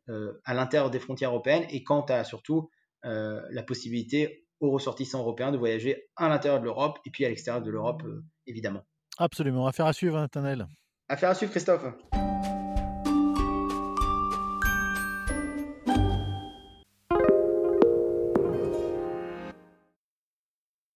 à 0.45 0.53
l'intérieur 0.53 0.89
des 0.89 0.99
frontières 0.99 1.31
européennes 1.31 1.65
et 1.69 1.83
quand 1.83 2.03
tu 2.03 2.13
as 2.13 2.23
surtout 2.23 2.69
la 3.03 3.63
possibilité 3.63 4.45
aux 4.59 4.71
ressortissants 4.71 5.19
européens 5.19 5.51
de 5.51 5.57
voyager 5.57 6.09
à 6.15 6.29
l'intérieur 6.29 6.59
de 6.59 6.65
l'Europe 6.65 6.99
et 7.05 7.11
puis 7.11 7.25
à 7.25 7.29
l'extérieur 7.29 7.63
de 7.63 7.71
l'Europe, 7.71 8.03
euh, 8.05 8.23
évidemment. 8.45 8.83
Absolument. 9.17 9.67
Affaire 9.67 9.85
à 9.85 9.93
suivre, 9.93 10.27
Tanel. 10.27 10.67
Affaire 11.07 11.29
à 11.29 11.35
suivre, 11.35 11.51
Christophe. 11.51 11.85